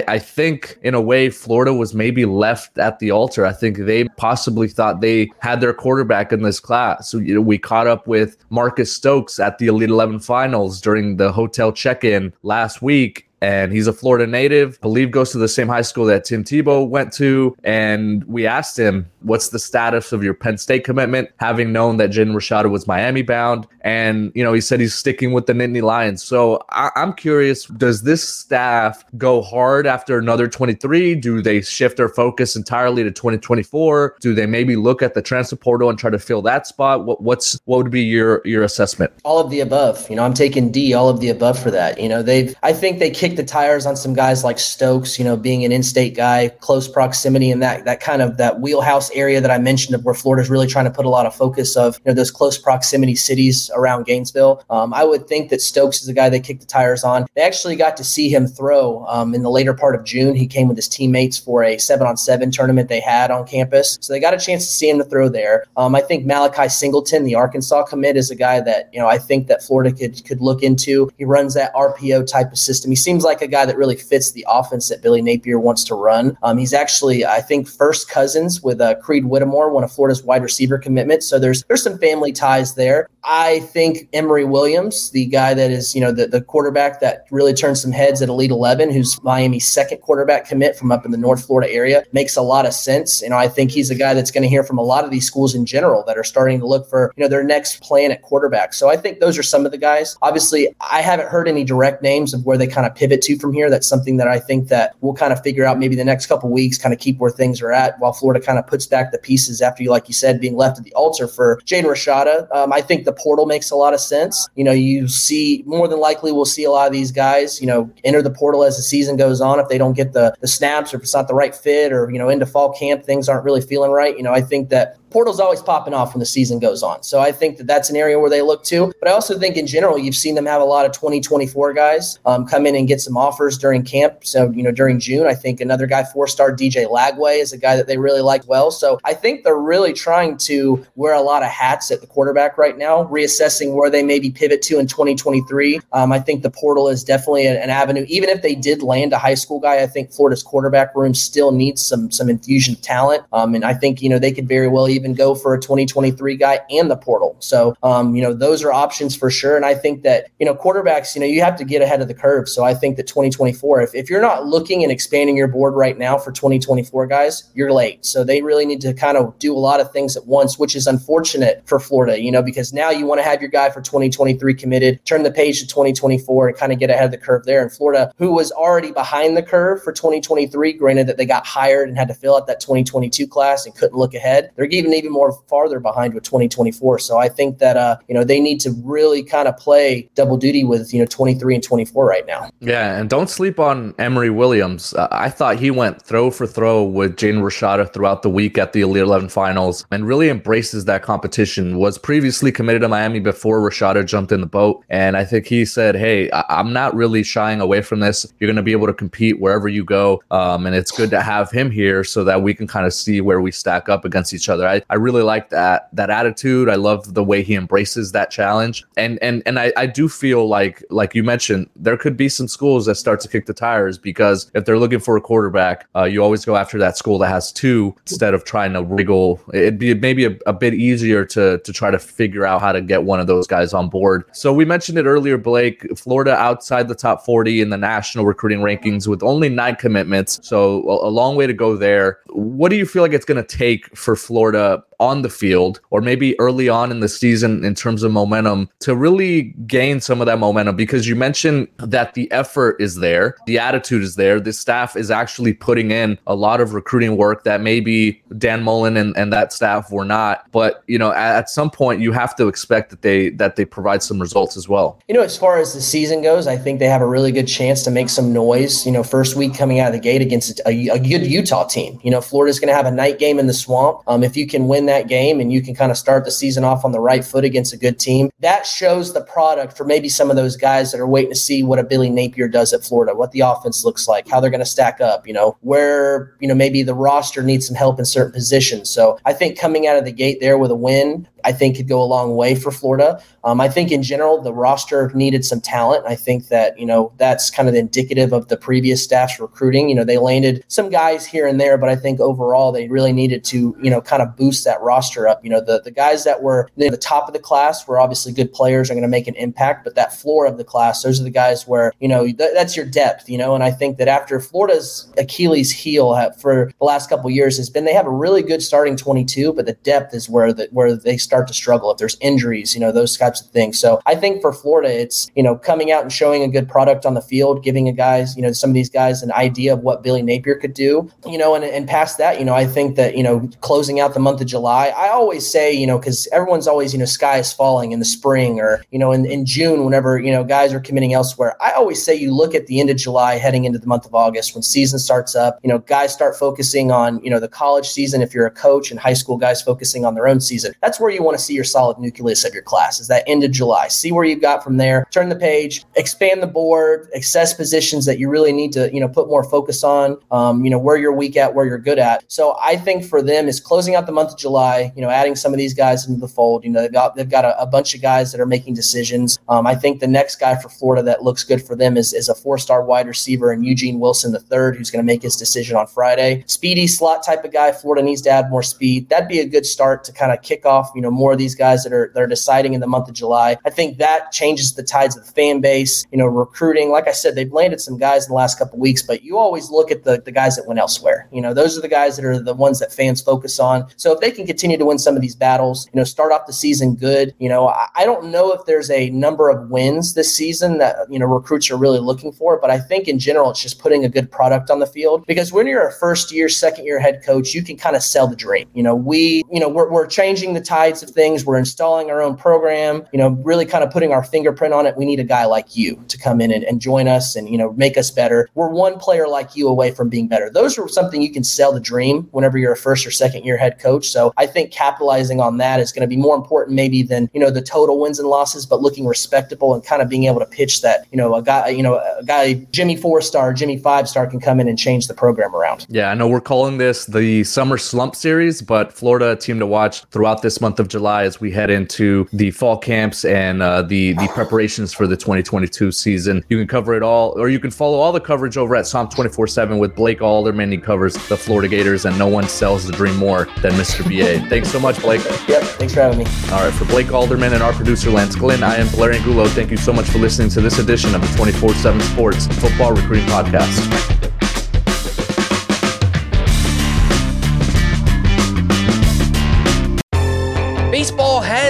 I, 0.08 0.18
think 0.18 0.78
in 0.82 0.94
a 0.94 1.00
way 1.00 1.28
Florida 1.28 1.74
was 1.74 1.94
maybe 1.94 2.24
left 2.24 2.78
at 2.78 2.98
the 2.98 3.10
altar. 3.10 3.44
I 3.44 3.52
think 3.52 3.78
they 3.78 4.04
possibly 4.16 4.68
thought 4.68 5.00
they 5.00 5.30
had 5.40 5.60
their 5.60 5.74
quarterback 5.74 6.32
in 6.32 6.42
this 6.42 6.60
class. 6.60 7.10
So, 7.10 7.18
you 7.18 7.34
know, 7.34 7.40
we 7.40 7.58
caught 7.58 7.86
up 7.86 8.06
with 8.06 8.36
Marcus 8.50 8.92
Stokes 8.92 9.38
at 9.38 9.58
the 9.58 9.66
Elite 9.66 9.90
Eleven 9.90 10.18
finals 10.18 10.80
during 10.80 11.16
the 11.16 11.30
hotel 11.30 11.72
check-in 11.72 12.32
last 12.42 12.80
week, 12.80 13.28
and 13.42 13.72
he's 13.72 13.88
a 13.88 13.92
Florida 13.92 14.26
native. 14.26 14.80
Believe 14.80 15.10
goes 15.10 15.32
to 15.32 15.38
the 15.38 15.48
same 15.48 15.66
high 15.66 15.82
school 15.82 16.04
that 16.06 16.24
Tim 16.24 16.44
Tebow 16.44 16.88
went 16.88 17.12
to. 17.14 17.56
And 17.64 18.22
we 18.24 18.46
asked 18.46 18.78
him, 18.78 19.06
"What's 19.20 19.48
the 19.48 19.58
status 19.58 20.12
of 20.12 20.22
your 20.22 20.32
Penn 20.32 20.56
State 20.56 20.84
commitment?" 20.84 21.28
Having 21.38 21.72
known 21.72 21.96
that 21.96 22.10
Jaden 22.10 22.34
Rashada 22.34 22.70
was 22.70 22.86
Miami 22.86 23.22
bound, 23.22 23.66
And, 23.82 24.30
you 24.34 24.44
know, 24.44 24.52
he 24.52 24.60
said 24.60 24.80
he's 24.80 24.94
sticking 24.94 25.32
with 25.32 25.46
the 25.46 25.52
Nittany 25.52 25.82
Lions. 25.82 26.22
So 26.22 26.62
I- 26.70 26.90
I'm 26.96 27.12
curious, 27.12 27.64
does 27.66 28.02
this 28.02 28.26
staff 28.26 29.04
go 29.18 29.42
hard 29.42 29.86
after 29.86 30.18
another 30.18 30.48
23? 30.48 31.16
Do 31.16 31.42
they 31.42 31.60
shift 31.60 31.96
their 31.96 32.08
focus 32.08 32.54
entirely 32.56 33.02
to 33.02 33.10
2024? 33.10 34.16
Do 34.20 34.34
they 34.34 34.46
maybe 34.46 34.76
look 34.76 35.02
at 35.02 35.14
the 35.14 35.22
transfer 35.22 35.56
portal 35.56 35.90
and 35.90 35.98
try 35.98 36.10
to 36.10 36.18
fill 36.18 36.42
that 36.42 36.66
spot? 36.66 37.04
What, 37.04 37.22
what's 37.22 37.58
what 37.64 37.78
would 37.78 37.90
be 37.90 38.02
your 38.02 38.40
your 38.44 38.62
assessment? 38.62 39.12
All 39.24 39.40
of 39.40 39.50
the 39.50 39.60
above. 39.60 40.08
You 40.08 40.16
know, 40.16 40.24
I'm 40.24 40.34
taking 40.34 40.70
D, 40.70 40.94
all 40.94 41.08
of 41.08 41.20
the 41.20 41.28
above 41.28 41.58
for 41.58 41.70
that. 41.72 42.00
You 42.00 42.08
know, 42.08 42.22
they've 42.22 42.54
I 42.62 42.72
think 42.72 43.00
they 43.00 43.10
kicked 43.10 43.36
the 43.36 43.44
tires 43.44 43.84
on 43.86 43.96
some 43.96 44.14
guys 44.14 44.44
like 44.44 44.58
Stokes, 44.58 45.18
you 45.18 45.24
know, 45.24 45.36
being 45.36 45.64
an 45.64 45.72
in-state 45.72 46.14
guy, 46.14 46.48
close 46.60 46.86
proximity 46.86 47.50
and 47.50 47.62
that 47.62 47.84
that 47.84 48.00
kind 48.00 48.22
of 48.22 48.36
that 48.36 48.60
wheelhouse 48.60 49.10
area 49.10 49.40
that 49.40 49.50
I 49.50 49.58
mentioned 49.58 49.94
of 49.94 50.04
where 50.04 50.14
Florida's 50.14 50.50
really 50.50 50.66
trying 50.68 50.84
to 50.84 50.90
put 50.90 51.04
a 51.04 51.08
lot 51.08 51.26
of 51.26 51.34
focus 51.34 51.76
of, 51.76 51.98
you 52.04 52.10
know, 52.10 52.14
those 52.14 52.30
close 52.30 52.58
proximity 52.58 53.14
cities 53.14 53.70
around 53.74 54.06
Gainesville. 54.06 54.64
Um, 54.70 54.92
I 54.94 55.04
would 55.04 55.26
think 55.28 55.50
that 55.50 55.60
Stokes 55.60 56.02
is 56.02 56.08
a 56.08 56.12
guy 56.12 56.28
they 56.28 56.40
kicked 56.40 56.60
the 56.60 56.66
tires 56.66 57.04
on. 57.04 57.26
They 57.34 57.42
actually 57.42 57.76
got 57.76 57.96
to 57.96 58.04
see 58.04 58.28
him 58.28 58.46
throw 58.46 59.04
um, 59.06 59.34
in 59.34 59.42
the 59.42 59.50
later 59.50 59.74
part 59.74 59.94
of 59.94 60.04
June. 60.04 60.34
He 60.34 60.46
came 60.46 60.68
with 60.68 60.76
his 60.76 60.88
teammates 60.88 61.38
for 61.38 61.62
a 61.62 61.78
seven 61.78 62.06
on 62.06 62.16
seven 62.16 62.50
tournament 62.50 62.88
they 62.88 63.00
had 63.00 63.30
on 63.30 63.46
campus. 63.46 63.98
So 64.00 64.12
they 64.12 64.20
got 64.20 64.34
a 64.34 64.38
chance 64.38 64.66
to 64.66 64.72
see 64.72 64.88
him 64.88 64.98
to 64.98 65.04
throw 65.04 65.28
there. 65.28 65.64
Um, 65.76 65.94
I 65.94 66.00
think 66.00 66.26
Malachi 66.26 66.68
Singleton, 66.68 67.24
the 67.24 67.34
Arkansas 67.34 67.84
commit, 67.84 68.16
is 68.16 68.30
a 68.30 68.34
guy 68.36 68.60
that, 68.60 68.90
you 68.92 69.00
know, 69.00 69.08
I 69.08 69.18
think 69.18 69.46
that 69.48 69.62
Florida 69.62 69.92
could 69.92 70.24
could 70.24 70.40
look 70.40 70.62
into. 70.62 71.10
He 71.18 71.24
runs 71.24 71.54
that 71.54 71.74
RPO 71.74 72.26
type 72.30 72.52
of 72.52 72.58
system. 72.58 72.90
He 72.90 72.96
seems 72.96 73.24
like 73.24 73.42
a 73.42 73.46
guy 73.46 73.66
that 73.66 73.76
really 73.76 73.96
fits 73.96 74.32
the 74.32 74.44
offense 74.48 74.88
that 74.88 75.02
Billy 75.02 75.22
Napier 75.22 75.58
wants 75.58 75.84
to 75.84 75.94
run. 75.94 76.36
Um, 76.42 76.58
he's 76.58 76.72
actually, 76.72 77.24
I 77.24 77.40
think, 77.40 77.68
first 77.68 78.08
cousins 78.08 78.62
with 78.62 78.80
uh, 78.80 78.96
Creed 78.96 79.24
Whittemore, 79.24 79.70
one 79.70 79.84
of 79.84 79.92
Florida's 79.92 80.22
wide 80.22 80.42
receiver 80.42 80.78
commitments. 80.78 81.28
So 81.28 81.38
there's 81.38 81.64
there's 81.64 81.82
some 81.82 81.98
family 81.98 82.32
ties 82.32 82.74
there. 82.74 83.08
I 83.24 83.60
think 83.60 84.08
Emory 84.12 84.44
Williams, 84.44 85.10
the 85.10 85.26
guy 85.26 85.54
that 85.54 85.70
is, 85.70 85.94
you 85.94 86.00
know, 86.00 86.12
the, 86.12 86.26
the 86.26 86.40
quarterback 86.40 87.00
that 87.00 87.26
really 87.30 87.54
turned 87.54 87.78
some 87.78 87.92
heads 87.92 88.20
at 88.20 88.28
Elite 88.28 88.50
11, 88.50 88.90
who's 88.90 89.22
Miami's 89.22 89.66
second 89.66 89.98
quarterback 89.98 90.48
commit 90.48 90.76
from 90.76 90.90
up 90.90 91.04
in 91.04 91.12
the 91.12 91.18
North 91.18 91.46
Florida 91.46 91.72
area, 91.72 92.04
makes 92.12 92.36
a 92.36 92.42
lot 92.42 92.66
of 92.66 92.72
sense. 92.72 93.22
You 93.22 93.30
know, 93.30 93.36
I 93.36 93.48
think 93.48 93.70
he's 93.70 93.90
a 93.90 93.94
guy 93.94 94.14
that's 94.14 94.30
going 94.30 94.42
to 94.42 94.48
hear 94.48 94.64
from 94.64 94.78
a 94.78 94.82
lot 94.82 95.04
of 95.04 95.10
these 95.10 95.26
schools 95.26 95.54
in 95.54 95.64
general 95.66 96.02
that 96.06 96.18
are 96.18 96.24
starting 96.24 96.58
to 96.60 96.66
look 96.66 96.88
for, 96.88 97.12
you 97.16 97.22
know, 97.22 97.28
their 97.28 97.44
next 97.44 97.80
plan 97.80 98.10
at 98.10 98.22
quarterback. 98.22 98.74
So 98.74 98.90
I 98.90 98.96
think 98.96 99.20
those 99.20 99.38
are 99.38 99.42
some 99.42 99.64
of 99.64 99.72
the 99.72 99.78
guys. 99.78 100.16
Obviously, 100.22 100.74
I 100.80 101.00
haven't 101.00 101.28
heard 101.28 101.46
any 101.48 101.64
direct 101.64 102.02
names 102.02 102.34
of 102.34 102.44
where 102.44 102.58
they 102.58 102.66
kind 102.66 102.86
of 102.86 102.94
pivot 102.94 103.22
to 103.22 103.38
from 103.38 103.52
here. 103.52 103.70
That's 103.70 103.86
something 103.86 104.16
that 104.16 104.28
I 104.28 104.40
think 104.40 104.68
that 104.68 104.96
we'll 105.00 105.14
kind 105.14 105.32
of 105.32 105.42
figure 105.42 105.64
out 105.64 105.78
maybe 105.78 105.94
the 105.94 106.04
next 106.04 106.26
couple 106.26 106.50
weeks, 106.50 106.76
kind 106.76 106.92
of 106.92 106.98
keep 106.98 107.18
where 107.18 107.30
things 107.30 107.62
are 107.62 107.72
at 107.72 107.98
while 108.00 108.12
Florida 108.12 108.44
kind 108.44 108.58
of 108.58 108.66
puts 108.66 108.86
back 108.86 109.12
the 109.12 109.18
pieces 109.18 109.62
after 109.62 109.82
you, 109.82 109.90
like 109.90 110.08
you 110.08 110.14
said, 110.14 110.40
being 110.40 110.56
left 110.56 110.78
at 110.78 110.84
the 110.84 110.92
altar 110.94 111.28
for 111.28 111.60
Jaden 111.64 111.84
Rashada. 111.84 112.52
Um, 112.54 112.72
I 112.72 112.80
think 112.80 113.04
the 113.04 113.11
portal 113.12 113.46
makes 113.46 113.70
a 113.70 113.76
lot 113.76 113.94
of 113.94 114.00
sense. 114.00 114.48
You 114.54 114.64
know, 114.64 114.72
you 114.72 115.08
see 115.08 115.62
more 115.66 115.88
than 115.88 116.00
likely 116.00 116.32
we'll 116.32 116.44
see 116.44 116.64
a 116.64 116.70
lot 116.70 116.86
of 116.86 116.92
these 116.92 117.12
guys, 117.12 117.60
you 117.60 117.66
know, 117.66 117.90
enter 118.04 118.22
the 118.22 118.30
portal 118.30 118.64
as 118.64 118.76
the 118.76 118.82
season 118.82 119.16
goes 119.16 119.40
on. 119.40 119.58
If 119.58 119.68
they 119.68 119.78
don't 119.78 119.94
get 119.94 120.12
the 120.12 120.34
the 120.40 120.48
snaps 120.48 120.92
or 120.92 120.96
if 120.98 121.02
it's 121.02 121.14
not 121.14 121.28
the 121.28 121.34
right 121.34 121.54
fit 121.54 121.92
or, 121.92 122.10
you 122.10 122.18
know, 122.18 122.28
into 122.28 122.46
fall 122.46 122.72
camp, 122.72 123.04
things 123.04 123.28
aren't 123.28 123.44
really 123.44 123.60
feeling 123.60 123.90
right. 123.90 124.16
You 124.16 124.22
know, 124.22 124.32
I 124.32 124.40
think 124.40 124.68
that 124.70 124.96
portal's 125.12 125.40
always 125.40 125.60
popping 125.60 125.94
off 125.94 126.14
when 126.14 126.20
the 126.20 126.26
season 126.26 126.58
goes 126.58 126.82
on. 126.82 127.02
So 127.02 127.20
I 127.20 127.32
think 127.32 127.58
that 127.58 127.66
that's 127.66 127.90
an 127.90 127.96
area 127.96 128.18
where 128.18 128.30
they 128.30 128.42
look 128.42 128.64
to. 128.64 128.92
But 129.00 129.08
I 129.08 129.12
also 129.12 129.38
think 129.38 129.56
in 129.56 129.66
general, 129.66 129.98
you've 129.98 130.16
seen 130.16 130.34
them 130.34 130.46
have 130.46 130.62
a 130.62 130.64
lot 130.64 130.86
of 130.86 130.92
2024 130.92 131.72
guys 131.74 132.18
um, 132.24 132.46
come 132.46 132.66
in 132.66 132.74
and 132.74 132.88
get 132.88 133.00
some 133.00 133.16
offers 133.16 133.58
during 133.58 133.82
camp. 133.82 134.24
So, 134.24 134.50
you 134.50 134.62
know, 134.62 134.72
during 134.72 134.98
June, 134.98 135.26
I 135.26 135.34
think 135.34 135.60
another 135.60 135.86
guy, 135.86 136.04
four 136.04 136.26
star 136.26 136.54
DJ 136.54 136.88
Lagway, 136.88 137.40
is 137.40 137.52
a 137.52 137.58
guy 137.58 137.76
that 137.76 137.86
they 137.86 137.98
really 137.98 138.20
like 138.20 138.46
well. 138.48 138.70
So 138.70 138.98
I 139.04 139.14
think 139.14 139.44
they're 139.44 139.56
really 139.56 139.92
trying 139.92 140.36
to 140.38 140.84
wear 140.96 141.14
a 141.14 141.20
lot 141.20 141.42
of 141.42 141.48
hats 141.48 141.90
at 141.90 142.00
the 142.00 142.06
quarterback 142.06 142.56
right 142.56 142.78
now, 142.78 143.04
reassessing 143.04 143.74
where 143.74 143.90
they 143.90 144.02
maybe 144.02 144.30
pivot 144.30 144.62
to 144.62 144.78
in 144.78 144.86
2023. 144.86 145.80
Um, 145.92 146.12
I 146.12 146.18
think 146.18 146.42
the 146.42 146.50
portal 146.50 146.88
is 146.88 147.04
definitely 147.04 147.46
an, 147.46 147.72
avenue. 147.72 148.04
Even 148.08 148.28
if 148.28 148.42
they 148.42 148.54
did 148.54 148.82
land 148.82 149.14
a 149.14 149.18
high 149.18 149.34
school 149.34 149.58
guy, 149.58 149.82
I 149.82 149.86
think 149.86 150.12
Florida's 150.12 150.42
quarterback 150.42 150.94
room 150.94 151.14
still 151.14 151.52
needs 151.52 151.84
some 151.84 152.10
some 152.10 152.28
infusion 152.28 152.74
of 152.74 152.82
talent. 152.82 153.24
Um, 153.32 153.54
and 153.54 153.64
I 153.64 153.74
think, 153.74 154.02
you 154.02 154.08
know, 154.08 154.18
they 154.18 154.30
could 154.30 154.46
very 154.46 154.68
well 154.68 154.88
even 154.88 155.01
go 155.14 155.34
for 155.34 155.54
a 155.54 155.60
2023 155.60 156.36
guy 156.36 156.60
and 156.70 156.90
the 156.90 156.96
portal. 156.96 157.36
So, 157.40 157.74
um, 157.82 158.14
you 158.14 158.22
know, 158.22 158.32
those 158.32 158.62
are 158.62 158.72
options 158.72 159.16
for 159.16 159.30
sure. 159.30 159.56
And 159.56 159.64
I 159.64 159.74
think 159.74 160.02
that, 160.02 160.28
you 160.38 160.46
know, 160.46 160.54
quarterbacks, 160.54 161.14
you 161.14 161.20
know, 161.20 161.26
you 161.26 161.42
have 161.42 161.56
to 161.56 161.64
get 161.64 161.82
ahead 161.82 162.00
of 162.00 162.08
the 162.08 162.14
curve. 162.14 162.48
So 162.48 162.64
I 162.64 162.74
think 162.74 162.96
that 162.96 163.06
2024, 163.06 163.82
if, 163.82 163.94
if 163.94 164.08
you're 164.08 164.22
not 164.22 164.46
looking 164.46 164.82
and 164.82 164.92
expanding 164.92 165.36
your 165.36 165.48
board 165.48 165.74
right 165.74 165.98
now 165.98 166.16
for 166.18 166.32
2024 166.32 167.06
guys, 167.06 167.50
you're 167.54 167.72
late. 167.72 168.04
So 168.06 168.24
they 168.24 168.42
really 168.42 168.64
need 168.64 168.80
to 168.82 168.94
kind 168.94 169.16
of 169.16 169.38
do 169.38 169.54
a 169.54 169.58
lot 169.58 169.80
of 169.80 169.92
things 169.92 170.16
at 170.16 170.26
once, 170.26 170.58
which 170.58 170.76
is 170.76 170.86
unfortunate 170.86 171.62
for 171.66 171.80
Florida, 171.80 172.20
you 172.20 172.30
know, 172.30 172.42
because 172.42 172.72
now 172.72 172.90
you 172.90 173.06
want 173.06 173.18
to 173.18 173.24
have 173.24 173.40
your 173.40 173.50
guy 173.50 173.70
for 173.70 173.80
2023 173.80 174.54
committed, 174.54 175.04
turn 175.04 175.22
the 175.22 175.30
page 175.30 175.60
to 175.60 175.66
2024 175.66 176.48
and 176.48 176.56
kind 176.56 176.72
of 176.72 176.78
get 176.78 176.90
ahead 176.90 177.06
of 177.06 177.10
the 177.10 177.18
curve 177.18 177.44
there. 177.44 177.62
And 177.62 177.72
Florida, 177.72 178.12
who 178.16 178.32
was 178.32 178.52
already 178.52 178.92
behind 178.92 179.36
the 179.36 179.42
curve 179.42 179.82
for 179.82 179.92
2023, 179.92 180.72
granted 180.74 181.06
that 181.06 181.16
they 181.16 181.26
got 181.26 181.46
hired 181.46 181.88
and 181.88 181.96
had 181.96 182.08
to 182.08 182.14
fill 182.14 182.36
out 182.36 182.46
that 182.46 182.60
2022 182.60 183.26
class 183.26 183.66
and 183.66 183.74
couldn't 183.74 183.96
look 183.96 184.14
ahead, 184.14 184.50
they're 184.56 184.66
even 184.66 184.91
even 184.94 185.12
more 185.12 185.32
farther 185.48 185.80
behind 185.80 186.14
with 186.14 186.24
2024. 186.24 186.98
So 186.98 187.18
I 187.18 187.28
think 187.28 187.58
that 187.58 187.76
uh, 187.76 187.96
you 188.08 188.14
know 188.14 188.24
they 188.24 188.40
need 188.40 188.60
to 188.60 188.70
really 188.82 189.22
kind 189.22 189.48
of 189.48 189.56
play 189.56 190.08
double 190.14 190.36
duty 190.36 190.64
with 190.64 190.92
you 190.92 191.00
know 191.00 191.06
23 191.06 191.54
and 191.54 191.64
24 191.64 192.06
right 192.06 192.26
now. 192.26 192.50
Yeah, 192.60 192.98
and 192.98 193.08
don't 193.08 193.30
sleep 193.30 193.58
on 193.58 193.94
Emory 193.98 194.30
Williams. 194.30 194.94
Uh, 194.94 195.08
I 195.10 195.30
thought 195.30 195.58
he 195.58 195.70
went 195.70 196.02
throw 196.02 196.30
for 196.30 196.46
throw 196.46 196.82
with 196.82 197.16
Jaden 197.16 197.40
Rashada 197.42 197.92
throughout 197.92 198.22
the 198.22 198.30
week 198.30 198.58
at 198.58 198.72
the 198.72 198.80
Elite 198.80 199.02
11 199.02 199.28
finals 199.28 199.84
and 199.90 200.06
really 200.06 200.28
embraces 200.28 200.84
that 200.86 201.02
competition. 201.02 201.78
Was 201.78 201.98
previously 201.98 202.52
committed 202.52 202.82
to 202.82 202.88
Miami 202.88 203.20
before 203.20 203.60
Rashada 203.60 204.04
jumped 204.06 204.32
in 204.32 204.40
the 204.40 204.46
boat, 204.46 204.84
and 204.88 205.16
I 205.16 205.24
think 205.24 205.46
he 205.46 205.64
said, 205.64 205.94
"Hey, 205.96 206.30
I- 206.32 206.44
I'm 206.48 206.72
not 206.72 206.94
really 206.94 207.22
shying 207.22 207.60
away 207.60 207.82
from 207.82 208.00
this. 208.00 208.26
You're 208.38 208.48
going 208.48 208.56
to 208.56 208.62
be 208.62 208.72
able 208.72 208.86
to 208.86 208.92
compete 208.92 209.40
wherever 209.40 209.68
you 209.68 209.84
go, 209.84 210.22
um, 210.30 210.66
and 210.66 210.74
it's 210.74 210.90
good 210.90 211.10
to 211.10 211.22
have 211.22 211.50
him 211.50 211.70
here 211.70 212.04
so 212.04 212.24
that 212.24 212.42
we 212.42 212.54
can 212.54 212.66
kind 212.66 212.86
of 212.86 212.92
see 212.92 213.20
where 213.20 213.40
we 213.40 213.50
stack 213.50 213.88
up 213.88 214.04
against 214.04 214.32
each 214.34 214.48
other." 214.48 214.66
I, 214.66 214.81
I 214.90 214.96
really 214.96 215.22
like 215.22 215.50
that 215.50 215.88
that 215.94 216.10
attitude. 216.10 216.68
I 216.68 216.76
love 216.76 217.14
the 217.14 217.24
way 217.24 217.42
he 217.42 217.54
embraces 217.54 218.12
that 218.12 218.30
challenge, 218.30 218.84
and 218.96 219.18
and 219.22 219.42
and 219.46 219.58
I, 219.58 219.72
I 219.76 219.86
do 219.86 220.08
feel 220.08 220.48
like 220.48 220.82
like 220.90 221.14
you 221.14 221.22
mentioned, 221.22 221.68
there 221.76 221.96
could 221.96 222.16
be 222.16 222.28
some 222.28 222.48
schools 222.48 222.86
that 222.86 222.96
start 222.96 223.20
to 223.20 223.28
kick 223.28 223.46
the 223.46 223.54
tires 223.54 223.98
because 223.98 224.50
if 224.54 224.64
they're 224.64 224.78
looking 224.78 225.00
for 225.00 225.16
a 225.16 225.20
quarterback, 225.20 225.86
uh, 225.94 226.04
you 226.04 226.22
always 226.22 226.44
go 226.44 226.56
after 226.56 226.78
that 226.78 226.96
school 226.96 227.18
that 227.18 227.28
has 227.28 227.52
two 227.52 227.94
instead 228.06 228.34
of 228.34 228.44
trying 228.44 228.72
to 228.72 228.82
wriggle. 228.82 229.40
It'd 229.52 229.78
be 229.78 229.94
maybe 229.94 230.24
a, 230.26 230.36
a 230.46 230.52
bit 230.52 230.74
easier 230.74 231.24
to 231.26 231.58
to 231.58 231.72
try 231.72 231.90
to 231.90 231.98
figure 231.98 232.44
out 232.46 232.60
how 232.60 232.72
to 232.72 232.80
get 232.80 233.04
one 233.04 233.20
of 233.20 233.26
those 233.26 233.46
guys 233.46 233.72
on 233.72 233.88
board. 233.88 234.24
So 234.32 234.52
we 234.52 234.64
mentioned 234.64 234.98
it 234.98 235.06
earlier, 235.06 235.38
Blake. 235.38 235.86
Florida 235.96 236.32
outside 236.32 236.88
the 236.88 236.94
top 236.94 237.24
40 237.24 237.60
in 237.60 237.70
the 237.70 237.76
national 237.76 238.24
recruiting 238.24 238.60
rankings 238.60 239.06
with 239.06 239.22
only 239.22 239.48
nine 239.48 239.76
commitments, 239.76 240.40
so 240.42 240.82
a, 240.88 241.08
a 241.08 241.10
long 241.10 241.36
way 241.36 241.46
to 241.46 241.52
go 241.52 241.76
there. 241.76 242.20
What 242.28 242.70
do 242.70 242.76
you 242.76 242.86
feel 242.86 243.02
like 243.02 243.12
it's 243.12 243.24
going 243.24 243.42
to 243.42 243.56
take 243.56 243.94
for 243.96 244.16
Florida 244.16 244.71
up 244.72 244.91
on 245.02 245.22
the 245.22 245.28
field 245.28 245.80
or 245.90 246.00
maybe 246.00 246.38
early 246.38 246.68
on 246.68 246.92
in 246.92 247.00
the 247.00 247.08
season 247.08 247.64
in 247.64 247.74
terms 247.74 248.04
of 248.04 248.12
momentum 248.12 248.70
to 248.78 248.94
really 248.94 249.52
gain 249.66 250.00
some 250.00 250.20
of 250.20 250.26
that 250.26 250.38
momentum 250.38 250.76
because 250.76 251.08
you 251.08 251.16
mentioned 251.16 251.66
that 251.78 252.14
the 252.14 252.30
effort 252.30 252.80
is 252.80 252.94
there, 252.96 253.36
the 253.46 253.58
attitude 253.58 254.04
is 254.04 254.14
there, 254.14 254.38
the 254.38 254.52
staff 254.52 254.94
is 254.96 255.10
actually 255.10 255.52
putting 255.52 255.90
in 255.90 256.16
a 256.28 256.36
lot 256.36 256.60
of 256.60 256.72
recruiting 256.72 257.16
work 257.16 257.42
that 257.42 257.60
maybe 257.60 258.22
Dan 258.38 258.62
Mullen 258.62 258.96
and, 258.96 259.12
and 259.16 259.32
that 259.32 259.52
staff 259.52 259.90
were 259.90 260.04
not. 260.04 260.46
But 260.52 260.84
you 260.86 260.98
know, 260.98 261.10
at, 261.10 261.34
at 261.34 261.50
some 261.50 261.68
point 261.68 262.00
you 262.00 262.12
have 262.12 262.36
to 262.36 262.46
expect 262.46 262.90
that 262.90 263.02
they 263.02 263.30
that 263.30 263.56
they 263.56 263.64
provide 263.64 264.04
some 264.04 264.20
results 264.20 264.56
as 264.56 264.68
well. 264.68 265.00
You 265.08 265.16
know, 265.16 265.22
as 265.22 265.36
far 265.36 265.58
as 265.58 265.74
the 265.74 265.80
season 265.80 266.22
goes, 266.22 266.46
I 266.46 266.56
think 266.56 266.78
they 266.78 266.86
have 266.86 267.02
a 267.02 267.08
really 267.08 267.32
good 267.32 267.48
chance 267.48 267.82
to 267.82 267.90
make 267.90 268.08
some 268.08 268.32
noise. 268.32 268.86
You 268.86 268.92
know, 268.92 269.02
first 269.02 269.34
week 269.34 269.56
coming 269.56 269.80
out 269.80 269.88
of 269.88 269.94
the 269.94 269.98
gate 269.98 270.22
against 270.22 270.60
a, 270.60 270.88
a 270.90 271.00
good 271.00 271.26
Utah 271.26 271.66
team. 271.66 271.98
You 272.04 272.12
know, 272.12 272.20
Florida's 272.20 272.60
going 272.60 272.68
to 272.68 272.74
have 272.74 272.86
a 272.86 272.92
night 272.92 273.18
game 273.18 273.40
in 273.40 273.48
the 273.48 273.52
swamp. 273.52 274.00
Um, 274.06 274.22
if 274.22 274.36
you 274.36 274.46
can 274.46 274.68
win 274.68 274.86
that 274.86 274.91
game 275.08 275.40
and 275.40 275.52
you 275.52 275.62
can 275.62 275.74
kind 275.74 275.90
of 275.90 275.98
start 275.98 276.24
the 276.24 276.30
season 276.30 276.64
off 276.64 276.84
on 276.84 276.92
the 276.92 277.00
right 277.00 277.24
foot 277.24 277.44
against 277.44 277.72
a 277.72 277.76
good 277.76 277.98
team, 277.98 278.30
that 278.40 278.66
shows 278.66 279.12
the 279.12 279.22
product 279.22 279.76
for 279.76 279.84
maybe 279.84 280.08
some 280.08 280.30
of 280.30 280.36
those 280.36 280.56
guys 280.56 280.92
that 280.92 281.00
are 281.00 281.06
waiting 281.06 281.30
to 281.30 281.36
see 281.36 281.62
what 281.62 281.78
a 281.78 281.84
Billy 281.84 282.10
Napier 282.10 282.48
does 282.48 282.72
at 282.72 282.84
Florida, 282.84 283.14
what 283.14 283.32
the 283.32 283.40
offense 283.40 283.84
looks 283.84 284.06
like, 284.06 284.28
how 284.28 284.40
they're 284.40 284.50
going 284.50 284.60
to 284.60 284.66
stack 284.66 285.00
up. 285.00 285.26
You 285.26 285.32
know, 285.32 285.56
where 285.60 286.34
you 286.40 286.48
know 286.48 286.54
maybe 286.54 286.82
the 286.82 286.94
roster 286.94 287.42
needs 287.42 287.66
some 287.66 287.76
help 287.76 287.98
in 287.98 288.04
certain 288.04 288.32
positions. 288.32 288.90
So 288.90 289.18
I 289.24 289.32
think 289.32 289.58
coming 289.58 289.86
out 289.86 289.96
of 289.96 290.04
the 290.04 290.12
gate 290.12 290.38
there 290.40 290.58
with 290.58 290.70
a 290.70 290.76
win, 290.76 291.28
I 291.44 291.52
think 291.52 291.76
could 291.76 291.88
go 291.88 292.02
a 292.02 292.04
long 292.04 292.36
way 292.36 292.54
for 292.54 292.70
Florida. 292.70 293.22
Um, 293.44 293.60
I 293.60 293.68
think 293.68 293.90
in 293.90 294.02
general 294.02 294.40
the 294.40 294.52
roster 294.52 295.10
needed 295.14 295.44
some 295.44 295.60
talent. 295.60 296.04
I 296.06 296.14
think 296.14 296.48
that 296.48 296.78
you 296.78 296.86
know 296.86 297.12
that's 297.16 297.50
kind 297.50 297.68
of 297.68 297.74
indicative 297.74 298.32
of 298.32 298.48
the 298.48 298.56
previous 298.56 299.02
staff's 299.02 299.40
recruiting. 299.40 299.88
You 299.88 299.94
know 299.94 300.04
they 300.04 300.18
landed 300.18 300.64
some 300.68 300.90
guys 300.90 301.26
here 301.26 301.46
and 301.46 301.60
there, 301.60 301.76
but 301.76 301.88
I 301.88 301.96
think 301.96 302.20
overall 302.20 302.72
they 302.72 302.88
really 302.88 303.12
needed 303.12 303.44
to 303.44 303.76
you 303.80 303.90
know 303.90 304.00
kind 304.00 304.22
of 304.22 304.36
boost 304.36 304.64
that 304.64 304.80
roster 304.80 305.26
up. 305.26 305.42
You 305.44 305.50
know 305.50 305.60
the 305.60 305.80
the 305.80 305.90
guys 305.90 306.24
that 306.24 306.42
were 306.42 306.70
near 306.76 306.90
the 306.90 306.96
top 306.96 307.26
of 307.26 307.32
the 307.32 307.40
class 307.40 307.86
were 307.86 307.98
obviously 307.98 308.32
good 308.32 308.52
players 308.52 308.90
are 308.90 308.94
going 308.94 309.02
to 309.02 309.08
make 309.08 309.26
an 309.26 309.34
impact, 309.34 309.84
but 309.84 309.94
that 309.94 310.14
floor 310.14 310.46
of 310.46 310.58
the 310.58 310.64
class, 310.64 311.02
those 311.02 311.20
are 311.20 311.24
the 311.24 311.30
guys 311.30 311.66
where 311.66 311.92
you 312.00 312.08
know 312.08 312.24
th- 312.24 312.36
that's 312.54 312.76
your 312.76 312.86
depth. 312.86 313.28
You 313.28 313.38
know, 313.38 313.54
and 313.54 313.64
I 313.64 313.70
think 313.70 313.98
that 313.98 314.08
after 314.08 314.38
Florida's 314.40 315.12
Achilles 315.18 315.72
heel 315.72 316.14
have, 316.14 316.40
for 316.40 316.70
the 316.78 316.84
last 316.84 317.08
couple 317.08 317.30
years 317.30 317.56
has 317.56 317.70
been 317.70 317.84
they 317.84 317.94
have 317.94 318.06
a 318.06 318.10
really 318.10 318.42
good 318.42 318.62
starting 318.62 318.96
22, 318.96 319.52
but 319.52 319.66
the 319.66 319.72
depth 319.74 320.14
is 320.14 320.28
where 320.28 320.52
the, 320.52 320.68
where 320.70 320.94
they 320.94 321.16
start 321.16 321.31
start 321.32 321.48
to 321.48 321.54
struggle, 321.54 321.90
if 321.90 321.96
there's 321.96 322.18
injuries, 322.20 322.74
you 322.74 322.80
know, 322.80 322.92
those 322.92 323.16
types 323.16 323.40
of 323.40 323.46
things. 323.48 323.78
So 323.78 324.02
I 324.04 324.14
think 324.14 324.42
for 324.42 324.52
Florida, 324.52 324.92
it's, 324.92 325.30
you 325.34 325.42
know, 325.42 325.56
coming 325.56 325.90
out 325.90 326.02
and 326.02 326.12
showing 326.12 326.42
a 326.42 326.48
good 326.48 326.68
product 326.68 327.06
on 327.06 327.14
the 327.14 327.22
field, 327.22 327.64
giving 327.64 327.88
a 327.88 327.92
guys, 327.92 328.36
you 328.36 328.42
know, 328.42 328.52
some 328.52 328.68
of 328.68 328.74
these 328.74 328.90
guys 328.90 329.22
an 329.22 329.32
idea 329.32 329.72
of 329.72 329.80
what 329.80 330.02
Billy 330.02 330.20
Napier 330.20 330.56
could 330.56 330.74
do, 330.74 331.10
you 331.26 331.38
know, 331.38 331.54
and, 331.54 331.64
and 331.64 331.88
past 331.88 332.18
that, 332.18 332.38
you 332.38 332.44
know, 332.44 332.52
I 332.52 332.66
think 332.66 332.96
that, 332.96 333.16
you 333.16 333.22
know, 333.22 333.48
closing 333.62 333.98
out 333.98 334.12
the 334.12 334.20
month 334.20 334.42
of 334.42 334.46
July, 334.46 334.88
I 334.94 335.08
always 335.08 335.50
say, 335.50 335.72
you 335.72 335.86
know, 335.86 335.98
because 335.98 336.28
everyone's 336.32 336.68
always, 336.68 336.92
you 336.92 336.98
know, 336.98 337.06
sky 337.06 337.38
is 337.38 337.50
falling 337.50 337.92
in 337.92 337.98
the 337.98 338.04
spring 338.04 338.60
or, 338.60 338.84
you 338.90 338.98
know, 338.98 339.10
in, 339.10 339.24
in 339.24 339.46
June, 339.46 339.86
whenever, 339.86 340.18
you 340.18 340.30
know, 340.30 340.44
guys 340.44 340.74
are 340.74 340.80
committing 340.80 341.14
elsewhere. 341.14 341.56
I 341.62 341.72
always 341.72 342.04
say 342.04 342.14
you 342.14 342.34
look 342.34 342.54
at 342.54 342.66
the 342.66 342.78
end 342.78 342.90
of 342.90 342.98
July 342.98 343.38
heading 343.38 343.64
into 343.64 343.78
the 343.78 343.86
month 343.86 344.04
of 344.04 344.14
August 344.14 344.54
when 344.54 344.62
season 344.62 344.98
starts 344.98 345.34
up, 345.34 345.58
you 345.62 345.68
know, 345.68 345.78
guys 345.78 346.12
start 346.12 346.36
focusing 346.36 346.90
on, 346.92 347.24
you 347.24 347.30
know, 347.30 347.40
the 347.40 347.48
college 347.48 347.88
season 347.88 348.20
if 348.20 348.34
you're 348.34 348.44
a 348.44 348.50
coach 348.50 348.90
and 348.90 349.00
high 349.00 349.14
school 349.14 349.38
guys 349.38 349.62
focusing 349.62 350.04
on 350.04 350.14
their 350.14 350.28
own 350.28 350.38
season. 350.38 350.74
That's 350.82 351.00
where 351.00 351.10
you 351.10 351.21
want 351.24 351.38
to 351.38 351.42
see 351.42 351.54
your 351.54 351.64
solid 351.64 351.98
nucleus 351.98 352.44
of 352.44 352.54
your 352.54 352.62
class 352.62 353.00
is 353.00 353.08
that 353.08 353.24
end 353.26 353.44
of 353.44 353.50
July. 353.50 353.88
See 353.88 354.12
where 354.12 354.24
you 354.24 354.36
got 354.36 354.62
from 354.62 354.76
there, 354.76 355.06
turn 355.10 355.28
the 355.28 355.36
page, 355.36 355.84
expand 355.96 356.42
the 356.42 356.46
board, 356.46 357.08
access 357.14 357.54
positions 357.54 358.04
that 358.06 358.18
you 358.18 358.28
really 358.28 358.52
need 358.52 358.72
to, 358.72 358.92
you 358.92 359.00
know, 359.00 359.08
put 359.08 359.28
more 359.28 359.44
focus 359.44 359.84
on, 359.84 360.18
um, 360.30 360.64
you 360.64 360.70
know, 360.70 360.78
where 360.78 360.96
you're 360.96 361.12
weak 361.12 361.36
at, 361.36 361.54
where 361.54 361.66
you're 361.66 361.78
good 361.78 361.98
at. 361.98 362.24
So 362.28 362.56
I 362.62 362.76
think 362.76 363.04
for 363.04 363.22
them 363.22 363.48
is 363.48 363.60
closing 363.60 363.94
out 363.94 364.06
the 364.06 364.12
month 364.12 364.32
of 364.32 364.38
July, 364.38 364.92
you 364.96 365.02
know, 365.02 365.10
adding 365.10 365.36
some 365.36 365.52
of 365.52 365.58
these 365.58 365.74
guys 365.74 366.06
into 366.06 366.20
the 366.20 366.28
fold. 366.28 366.64
You 366.64 366.70
know, 366.70 366.82
they've 366.82 366.92
got 366.92 367.16
they've 367.16 367.28
got 367.28 367.44
a, 367.44 367.60
a 367.60 367.66
bunch 367.66 367.94
of 367.94 368.02
guys 368.02 368.32
that 368.32 368.40
are 368.40 368.46
making 368.46 368.74
decisions. 368.74 369.38
Um, 369.48 369.66
I 369.66 369.74
think 369.74 370.00
the 370.00 370.06
next 370.06 370.36
guy 370.36 370.56
for 370.60 370.68
Florida 370.68 371.02
that 371.04 371.22
looks 371.22 371.44
good 371.44 371.62
for 371.64 371.76
them 371.76 371.96
is, 371.96 372.12
is 372.12 372.28
a 372.28 372.34
four-star 372.34 372.84
wide 372.84 373.06
receiver 373.06 373.52
and 373.52 373.64
Eugene 373.64 374.00
Wilson 374.00 374.32
the 374.32 374.40
third, 374.40 374.76
who's 374.76 374.90
going 374.90 375.04
to 375.04 375.06
make 375.06 375.22
his 375.22 375.36
decision 375.36 375.76
on 375.76 375.86
Friday. 375.86 376.42
Speedy 376.46 376.86
slot 376.86 377.22
type 377.22 377.44
of 377.44 377.52
guy. 377.52 377.70
Florida 377.72 378.02
needs 378.02 378.22
to 378.22 378.30
add 378.30 378.50
more 378.50 378.62
speed. 378.62 379.08
That'd 379.08 379.28
be 379.28 379.40
a 379.40 379.46
good 379.46 379.66
start 379.66 380.04
to 380.04 380.12
kind 380.12 380.32
of 380.32 380.42
kick 380.42 380.66
off, 380.66 380.90
you 380.94 381.00
know, 381.00 381.10
more 381.12 381.32
of 381.32 381.38
these 381.38 381.54
guys 381.54 381.84
that 381.84 381.92
are 381.92 382.10
that 382.14 382.22
are 382.22 382.26
deciding 382.26 382.74
in 382.74 382.80
the 382.80 382.86
month 382.86 383.08
of 383.08 383.14
July. 383.14 383.56
I 383.64 383.70
think 383.70 383.98
that 383.98 384.32
changes 384.32 384.74
the 384.74 384.82
tides 384.82 385.16
of 385.16 385.26
the 385.26 385.32
fan 385.32 385.60
base. 385.60 386.04
You 386.10 386.18
know, 386.18 386.26
recruiting. 386.26 386.90
Like 386.90 387.08
I 387.08 387.12
said, 387.12 387.34
they've 387.34 387.52
landed 387.52 387.80
some 387.80 387.98
guys 387.98 388.26
in 388.26 388.30
the 388.30 388.36
last 388.36 388.58
couple 388.58 388.78
weeks, 388.78 389.02
but 389.02 389.22
you 389.22 389.38
always 389.38 389.70
look 389.70 389.90
at 389.90 390.04
the 390.04 390.22
the 390.22 390.32
guys 390.32 390.56
that 390.56 390.66
went 390.66 390.80
elsewhere. 390.80 391.28
You 391.32 391.40
know, 391.40 391.54
those 391.54 391.76
are 391.76 391.80
the 391.80 391.88
guys 391.88 392.16
that 392.16 392.24
are 392.24 392.40
the 392.40 392.54
ones 392.54 392.78
that 392.80 392.92
fans 392.92 393.20
focus 393.20 393.58
on. 393.58 393.86
So 393.96 394.12
if 394.12 394.20
they 394.20 394.30
can 394.30 394.46
continue 394.46 394.78
to 394.78 394.84
win 394.84 394.98
some 394.98 395.16
of 395.16 395.22
these 395.22 395.36
battles, 395.36 395.88
you 395.92 395.98
know, 395.98 396.04
start 396.04 396.32
off 396.32 396.46
the 396.46 396.52
season 396.52 396.94
good. 396.94 397.34
You 397.38 397.48
know, 397.48 397.68
I, 397.68 397.88
I 397.96 398.04
don't 398.04 398.30
know 398.30 398.52
if 398.52 398.64
there's 398.66 398.90
a 398.90 399.10
number 399.10 399.50
of 399.50 399.70
wins 399.70 400.14
this 400.14 400.34
season 400.34 400.78
that 400.78 400.96
you 401.10 401.18
know 401.18 401.26
recruits 401.26 401.70
are 401.70 401.76
really 401.76 402.00
looking 402.00 402.32
for, 402.32 402.58
but 402.58 402.70
I 402.70 402.78
think 402.78 403.08
in 403.08 403.18
general 403.18 403.50
it's 403.50 403.62
just 403.62 403.78
putting 403.78 404.04
a 404.04 404.08
good 404.08 404.30
product 404.30 404.70
on 404.70 404.78
the 404.78 404.86
field 404.86 405.24
because 405.26 405.52
when 405.52 405.66
you're 405.66 405.86
a 405.86 405.92
first 405.92 406.32
year, 406.32 406.48
second 406.48 406.84
year 406.84 406.98
head 406.98 407.22
coach, 407.24 407.54
you 407.54 407.62
can 407.62 407.76
kind 407.76 407.96
of 407.96 408.02
sell 408.02 408.26
the 408.26 408.36
dream. 408.36 408.68
You 408.74 408.82
know, 408.82 408.94
we, 408.94 409.42
you 409.50 409.60
know, 409.60 409.68
we're, 409.68 409.90
we're 409.90 410.06
changing 410.06 410.54
the 410.54 410.60
tides 410.60 411.01
of 411.02 411.10
things. 411.10 411.44
We're 411.44 411.58
installing 411.58 412.10
our 412.10 412.22
own 412.22 412.36
program, 412.36 413.06
you 413.12 413.18
know, 413.18 413.30
really 413.42 413.66
kind 413.66 413.84
of 413.84 413.90
putting 413.90 414.12
our 414.12 414.24
fingerprint 414.24 414.74
on 414.74 414.86
it. 414.86 414.96
We 414.96 415.04
need 415.04 415.20
a 415.20 415.24
guy 415.24 415.44
like 415.44 415.76
you 415.76 416.02
to 416.08 416.18
come 416.18 416.40
in 416.40 416.52
and, 416.52 416.64
and 416.64 416.80
join 416.80 417.08
us 417.08 417.36
and, 417.36 417.48
you 417.48 417.58
know, 417.58 417.72
make 417.72 417.96
us 417.96 418.10
better. 418.10 418.48
We're 418.54 418.68
one 418.68 418.98
player 418.98 419.28
like 419.28 419.56
you 419.56 419.68
away 419.68 419.90
from 419.90 420.08
being 420.08 420.28
better. 420.28 420.50
Those 420.50 420.78
are 420.78 420.88
something 420.88 421.22
you 421.22 421.32
can 421.32 421.44
sell 421.44 421.72
the 421.72 421.80
dream 421.80 422.28
whenever 422.32 422.58
you're 422.58 422.72
a 422.72 422.76
first 422.76 423.06
or 423.06 423.10
second 423.10 423.44
year 423.44 423.56
head 423.56 423.78
coach. 423.78 424.08
So 424.08 424.32
I 424.36 424.46
think 424.46 424.72
capitalizing 424.72 425.40
on 425.40 425.58
that 425.58 425.80
is 425.80 425.92
going 425.92 426.02
to 426.02 426.06
be 426.06 426.16
more 426.16 426.36
important 426.36 426.76
maybe 426.76 427.02
than, 427.02 427.30
you 427.32 427.40
know, 427.40 427.50
the 427.50 427.62
total 427.62 428.00
wins 428.00 428.18
and 428.18 428.28
losses, 428.28 428.66
but 428.66 428.80
looking 428.80 429.06
respectable 429.06 429.74
and 429.74 429.84
kind 429.84 430.02
of 430.02 430.08
being 430.08 430.24
able 430.24 430.40
to 430.40 430.46
pitch 430.46 430.82
that, 430.82 431.06
you 431.10 431.16
know, 431.16 431.34
a 431.34 431.42
guy, 431.42 431.68
you 431.68 431.82
know, 431.82 431.94
a 431.96 432.24
guy, 432.24 432.54
Jimmy 432.72 432.96
four 432.96 433.20
star, 433.20 433.52
Jimmy 433.52 433.78
five 433.78 434.08
star 434.08 434.26
can 434.26 434.40
come 434.40 434.60
in 434.60 434.68
and 434.68 434.78
change 434.78 435.08
the 435.08 435.14
program 435.14 435.54
around. 435.54 435.86
Yeah, 435.88 436.10
I 436.10 436.14
know 436.14 436.28
we're 436.28 436.40
calling 436.40 436.78
this 436.78 437.06
the 437.06 437.44
summer 437.44 437.78
slump 437.78 438.14
series, 438.14 438.62
but 438.62 438.92
Florida 438.92 439.36
team 439.36 439.58
to 439.58 439.66
watch 439.66 440.04
throughout 440.04 440.42
this 440.42 440.60
month 440.60 440.78
of 440.80 440.88
July 440.92 441.24
as 441.24 441.40
we 441.40 441.50
head 441.50 441.70
into 441.70 442.28
the 442.32 442.50
fall 442.50 442.78
camps 442.78 443.24
and 443.24 443.62
uh, 443.62 443.82
the 443.82 444.12
the 444.14 444.28
preparations 444.34 444.92
for 444.92 445.06
the 445.06 445.16
2022 445.16 445.90
season. 445.90 446.44
You 446.48 446.58
can 446.58 446.66
cover 446.66 446.94
it 446.94 447.02
all, 447.02 447.30
or 447.40 447.48
you 447.48 447.58
can 447.58 447.70
follow 447.70 447.98
all 447.98 448.12
the 448.12 448.20
coverage 448.20 448.56
over 448.56 448.76
at 448.76 448.86
Swamp 448.86 449.10
24 449.10 449.46
7 449.46 449.78
with 449.78 449.94
Blake 449.96 450.22
Alderman. 450.22 450.70
He 450.70 450.78
covers 450.78 451.14
the 451.28 451.36
Florida 451.36 451.68
Gators, 451.68 452.04
and 452.04 452.18
no 452.18 452.28
one 452.28 452.48
sells 452.48 452.86
the 452.86 452.92
dream 452.92 453.16
more 453.16 453.46
than 453.62 453.72
Mr. 453.72 454.04
BA. 454.04 454.48
Thanks 454.48 454.70
so 454.70 454.78
much, 454.78 455.00
Blake. 455.00 455.24
Yep, 455.48 455.62
thanks 455.62 455.94
for 455.94 456.00
having 456.00 456.18
me. 456.18 456.26
All 456.52 456.64
right, 456.64 456.72
for 456.72 456.84
Blake 456.84 457.12
Alderman 457.12 457.54
and 457.54 457.62
our 457.62 457.72
producer 457.72 458.10
Lance 458.10 458.36
Glenn, 458.36 458.62
I 458.62 458.76
am 458.76 458.88
Blair 458.88 459.12
Angulo. 459.12 459.46
Thank 459.48 459.70
you 459.70 459.76
so 459.76 459.92
much 459.92 460.06
for 460.06 460.18
listening 460.18 460.50
to 460.50 460.60
this 460.60 460.78
edition 460.78 461.14
of 461.14 461.20
the 461.20 461.36
24 461.36 461.74
7 461.74 462.00
Sports 462.00 462.46
Football 462.46 462.92
Recruiting 462.92 463.26
Podcast. 463.26 464.21